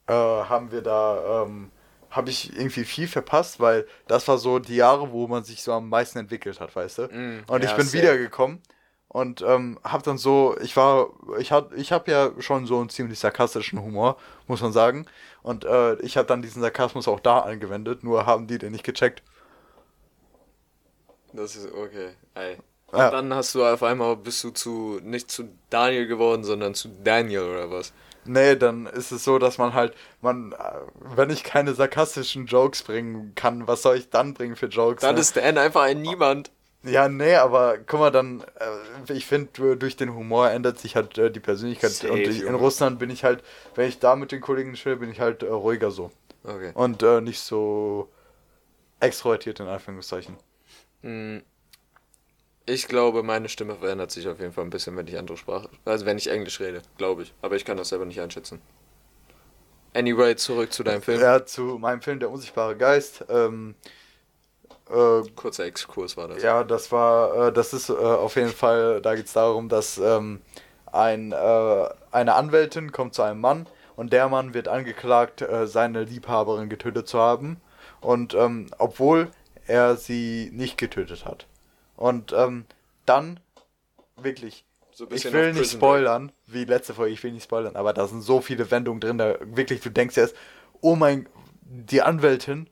[0.07, 1.71] äh, haben wir da, ähm,
[2.09, 5.73] habe ich irgendwie viel verpasst, weil das war so die Jahre, wo man sich so
[5.73, 7.03] am meisten entwickelt hat, weißt du?
[7.07, 7.97] Mm, und ich ja, bin safe.
[7.97, 8.61] wiedergekommen
[9.09, 11.07] und ähm, hab dann so, ich war,
[11.39, 15.05] ich hab, ich hab ja schon so einen ziemlich sarkastischen Humor, muss man sagen.
[15.41, 18.83] Und äh, ich habe dann diesen Sarkasmus auch da angewendet, nur haben die den nicht
[18.83, 19.23] gecheckt.
[21.33, 22.09] Das ist okay.
[22.35, 22.57] Ey.
[22.87, 23.11] Und Ja.
[23.11, 27.43] dann hast du auf einmal bist du zu nicht zu Daniel geworden, sondern zu Daniel
[27.43, 27.93] oder was?
[28.25, 30.55] Nee, dann ist es so, dass man halt, man, äh,
[31.15, 35.01] wenn ich keine sarkastischen Jokes bringen kann, was soll ich dann bringen für Jokes?
[35.01, 35.21] Dann ne?
[35.21, 36.51] ist Dan einfach ein Niemand.
[36.83, 41.17] Ja, nee, aber guck mal, dann, äh, ich finde, durch den Humor ändert sich halt
[41.17, 41.91] äh, die Persönlichkeit.
[41.91, 42.55] Safe, und ich, in.
[42.55, 43.43] Russland bin ich halt,
[43.75, 46.11] wenn ich da mit den Kollegen chill, bin ich halt ruhiger so.
[46.43, 46.71] Okay.
[46.75, 48.09] Und äh, nicht so
[48.99, 50.37] extrovertiert in Anführungszeichen.
[51.01, 51.43] Hm.
[52.65, 55.69] Ich glaube, meine Stimme verändert sich auf jeden Fall ein bisschen, wenn ich andere Sprache,
[55.85, 57.33] also wenn ich Englisch rede, glaube ich.
[57.41, 58.61] Aber ich kann das selber nicht einschätzen.
[59.93, 61.21] Anyway, zurück zu deinem Film.
[61.21, 63.23] Ja, zu meinem Film Der unsichtbare Geist.
[63.29, 63.75] Ähm,
[64.89, 66.43] äh, Kurzer Exkurs war das.
[66.43, 69.97] Ja, das war, äh, das ist äh, auf jeden Fall, da geht es darum, dass
[69.97, 70.41] ähm,
[70.91, 76.03] ein, äh, eine Anwältin kommt zu einem Mann und der Mann wird angeklagt, äh, seine
[76.03, 77.59] Liebhaberin getötet zu haben.
[78.01, 79.29] Und ähm, obwohl
[79.67, 81.47] er sie nicht getötet hat.
[81.95, 82.65] Und ähm,
[83.05, 83.39] dann,
[84.15, 88.07] wirklich, So ich will nicht spoilern, wie letzte Folge, ich will nicht spoilern, aber da
[88.07, 90.35] sind so viele Wendungen drin, da wirklich, du denkst erst,
[90.81, 91.27] oh mein,
[91.61, 92.69] die Anwältin,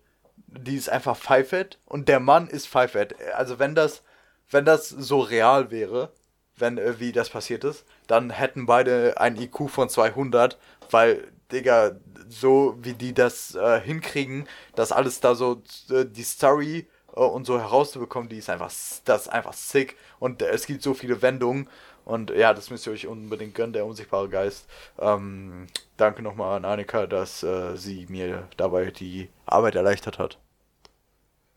[0.48, 3.16] die ist einfach pfeifet und der Mann ist pfeifet.
[3.36, 4.04] Also wenn das,
[4.50, 6.12] wenn das so real wäre,
[6.58, 10.58] wenn äh, wie das passiert ist, dann hätten beide ein IQ von 200,
[10.91, 11.98] weil, Digga,
[12.39, 17.45] so wie die das äh, hinkriegen, das alles da so, äh, die Story äh, und
[17.45, 18.71] so herauszubekommen, die ist einfach,
[19.05, 21.69] das ist einfach sick und äh, es gibt so viele Wendungen
[22.05, 24.67] und ja, das müsst ihr euch unbedingt gönnen, der unsichtbare Geist.
[24.99, 25.65] Ähm,
[25.97, 30.38] danke nochmal an Annika, dass äh, sie mir dabei die Arbeit erleichtert hat.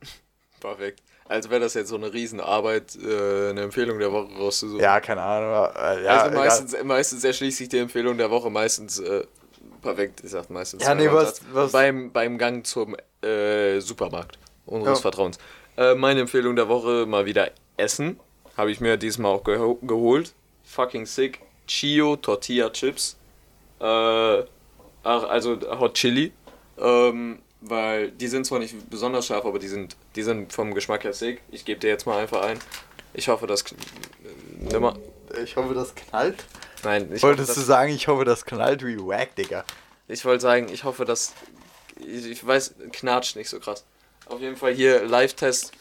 [0.60, 1.02] Perfekt.
[1.26, 4.80] Als wäre das jetzt so eine Riesenarbeit, äh, eine Empfehlung der Woche rauszusuchen.
[4.80, 5.74] Ja, keine Ahnung.
[5.76, 9.26] Äh, ja, also meistens, meistens erschließt sich die Empfehlung der Woche meistens äh,
[9.82, 10.84] perfekt, ich sag meistens.
[10.84, 11.72] Ja, nee, was, was?
[11.72, 15.02] Beim, beim Gang zum äh, Supermarkt unseres ja.
[15.02, 15.38] Vertrauens.
[15.76, 18.18] Äh, meine Empfehlung der Woche mal wieder Essen.
[18.56, 20.34] Habe ich mir diesmal auch geho geholt.
[20.64, 21.40] Fucking sick.
[21.66, 23.16] Chio Tortilla Chips.
[23.80, 24.42] Äh,
[25.04, 26.32] also Hot Chili.
[26.78, 31.04] Ähm, weil die sind zwar nicht besonders scharf, aber die sind, die sind vom Geschmack
[31.04, 31.40] her sick.
[31.50, 32.58] Ich gebe dir jetzt mal einfach ein.
[33.14, 33.64] Ich hoffe, das.
[34.60, 34.96] Nimm mal.
[35.42, 36.44] Ich hoffe, das knallt.
[36.84, 39.64] Nein, ich Wolltest hoffe, du sagen, ich hoffe, das knallt wie wack, Digga?
[40.06, 41.34] Ich wollte sagen, ich hoffe, dass.
[41.96, 43.84] Ich, ich weiß, knatscht nicht so krass.
[44.26, 45.72] Auf jeden Fall hier Live-Test.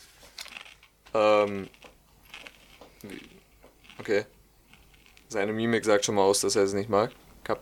[1.14, 1.70] Ähm.
[4.00, 4.26] Okay.
[5.30, 7.12] Seine Mimik sagt schon mal aus, dass er es nicht mag.
[7.44, 7.62] Kap.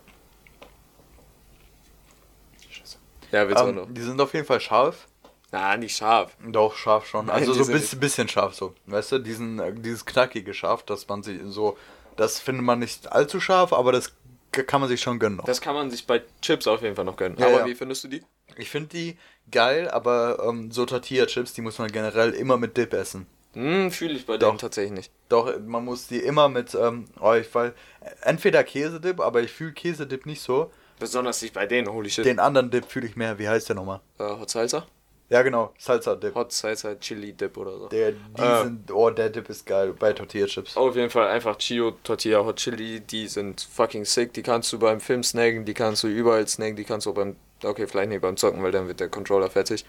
[3.32, 3.92] Ja, willst du ähm, auch noch?
[3.92, 5.08] Die sind auf jeden Fall scharf.
[5.52, 6.36] Na, nicht scharf.
[6.46, 7.26] Doch, scharf schon.
[7.26, 8.74] Nein, also so ein bisschen, bisschen scharf so.
[8.86, 11.76] Weißt du, diesen, äh, dieses knackige Scharf, dass man sich so.
[12.16, 14.12] Das findet man nicht allzu scharf, aber das
[14.50, 15.36] kann man sich schon gönnen.
[15.36, 15.44] Noch.
[15.44, 17.36] Das kann man sich bei Chips auf jeden Fall noch gönnen.
[17.38, 17.66] Ja, aber ja.
[17.66, 18.22] wie findest du die?
[18.56, 19.18] Ich finde die
[19.50, 23.26] geil, aber ähm, so Tortilla-Chips, die muss man generell immer mit Dip essen.
[23.52, 25.12] Hm, fühle ich bei denen tatsächlich nicht.
[25.28, 27.74] Doch, man muss die immer mit, ähm, oh, ich weil,
[28.22, 30.70] entweder Käsedip, aber ich fühle Käsedip nicht so.
[30.98, 32.24] Besonders nicht bei denen, holy shit.
[32.24, 33.38] Den anderen Dip fühle ich mehr.
[33.38, 34.00] Wie heißt der nochmal?
[34.18, 34.86] Äh, Hot Salsa?
[35.28, 35.72] Ja, genau.
[35.78, 36.34] Salsa Dip.
[36.34, 37.88] Hot Salsa Chili Dip oder so.
[37.88, 40.76] Der, die äh, sind, oh, der Dip ist geil bei Tortilla Chips.
[40.76, 43.00] Auf jeden Fall einfach Chio Tortilla Hot Chili.
[43.00, 44.32] Die sind fucking sick.
[44.34, 47.14] Die kannst du beim Film snacken, die kannst du überall snacken, die kannst du auch
[47.14, 49.84] beim, okay, vielleicht nicht beim Zocken, weil dann wird der Controller fertig.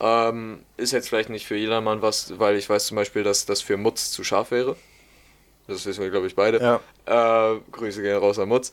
[0.00, 3.60] Ähm, ist jetzt vielleicht nicht für jedermann was, weil ich weiß zum Beispiel, dass das
[3.62, 4.74] für Mutz zu scharf wäre.
[5.68, 6.60] Das wissen wir, glaube ich, beide.
[7.06, 7.54] Ja.
[7.54, 8.72] Äh, Grüße gehen raus an Mutz.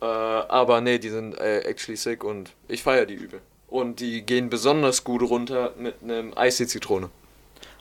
[0.00, 3.42] Äh, aber nee, die sind äh, actually sick und ich feiere die übel.
[3.68, 7.10] Und die gehen besonders gut runter mit einem Eistee-Zitrone.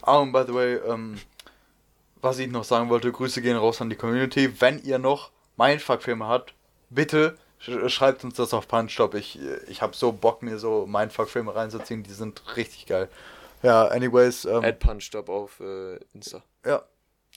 [0.02, 1.20] Ah, und by the way, ähm,
[2.22, 4.60] was ich noch sagen wollte, Grüße gehen raus an die Community.
[4.60, 6.54] Wenn ihr noch Mindfuck-Filme habt,
[6.90, 7.38] bitte
[7.88, 9.14] schreibt uns das auf Punchstop.
[9.14, 12.04] Ich, ich habe so Bock, mir so Mindfuck-Filme reinzuziehen.
[12.04, 13.10] Die sind richtig geil.
[13.62, 14.46] Ja, anyways.
[14.46, 16.44] Ähm, Add Punchstop auf äh, Insta.
[16.66, 16.84] Ja.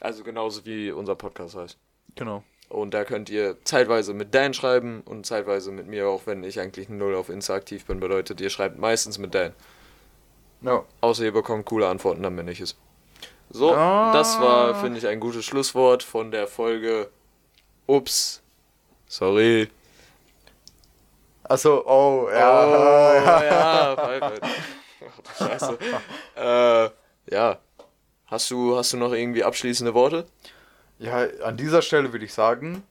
[0.00, 1.78] Also genauso wie unser Podcast heißt.
[2.16, 2.42] Genau.
[2.68, 6.58] Und da könnt ihr zeitweise mit Dan schreiben und zeitweise mit mir, auch wenn ich
[6.60, 9.52] eigentlich null auf Insta aktiv bin, bedeutet, ihr schreibt meistens mit Dan.
[10.60, 10.84] No.
[11.00, 12.76] Außer ihr bekommt coole Antworten, dann bin ich es.
[13.50, 14.12] So, ah.
[14.12, 17.08] das war, finde ich, ein gutes Schlusswort von der Folge.
[17.86, 18.42] Ups.
[19.06, 19.70] Sorry.
[21.44, 22.66] Achso, oh, ja.
[22.66, 24.32] Oh, ja, ja
[25.38, 25.78] Scheiße.
[26.36, 26.90] äh,
[27.34, 27.58] ja.
[28.26, 30.26] Hast du, hast du noch irgendwie abschließende Worte?
[30.98, 32.82] Ja, an dieser Stelle würde ich sagen,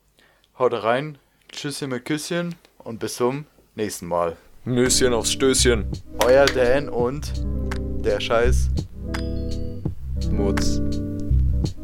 [0.58, 1.18] haut rein,
[1.50, 4.36] Tschüsschen mit Küsschen und bis zum nächsten Mal.
[4.64, 5.86] Nüsschen aufs Stößchen.
[6.24, 7.32] Euer Dan und
[8.04, 8.70] der Scheiß
[10.30, 10.80] Mutz.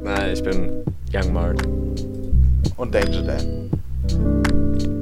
[0.01, 1.61] Nein, ich bin Young Mark.
[2.77, 5.02] Und Danger Dan.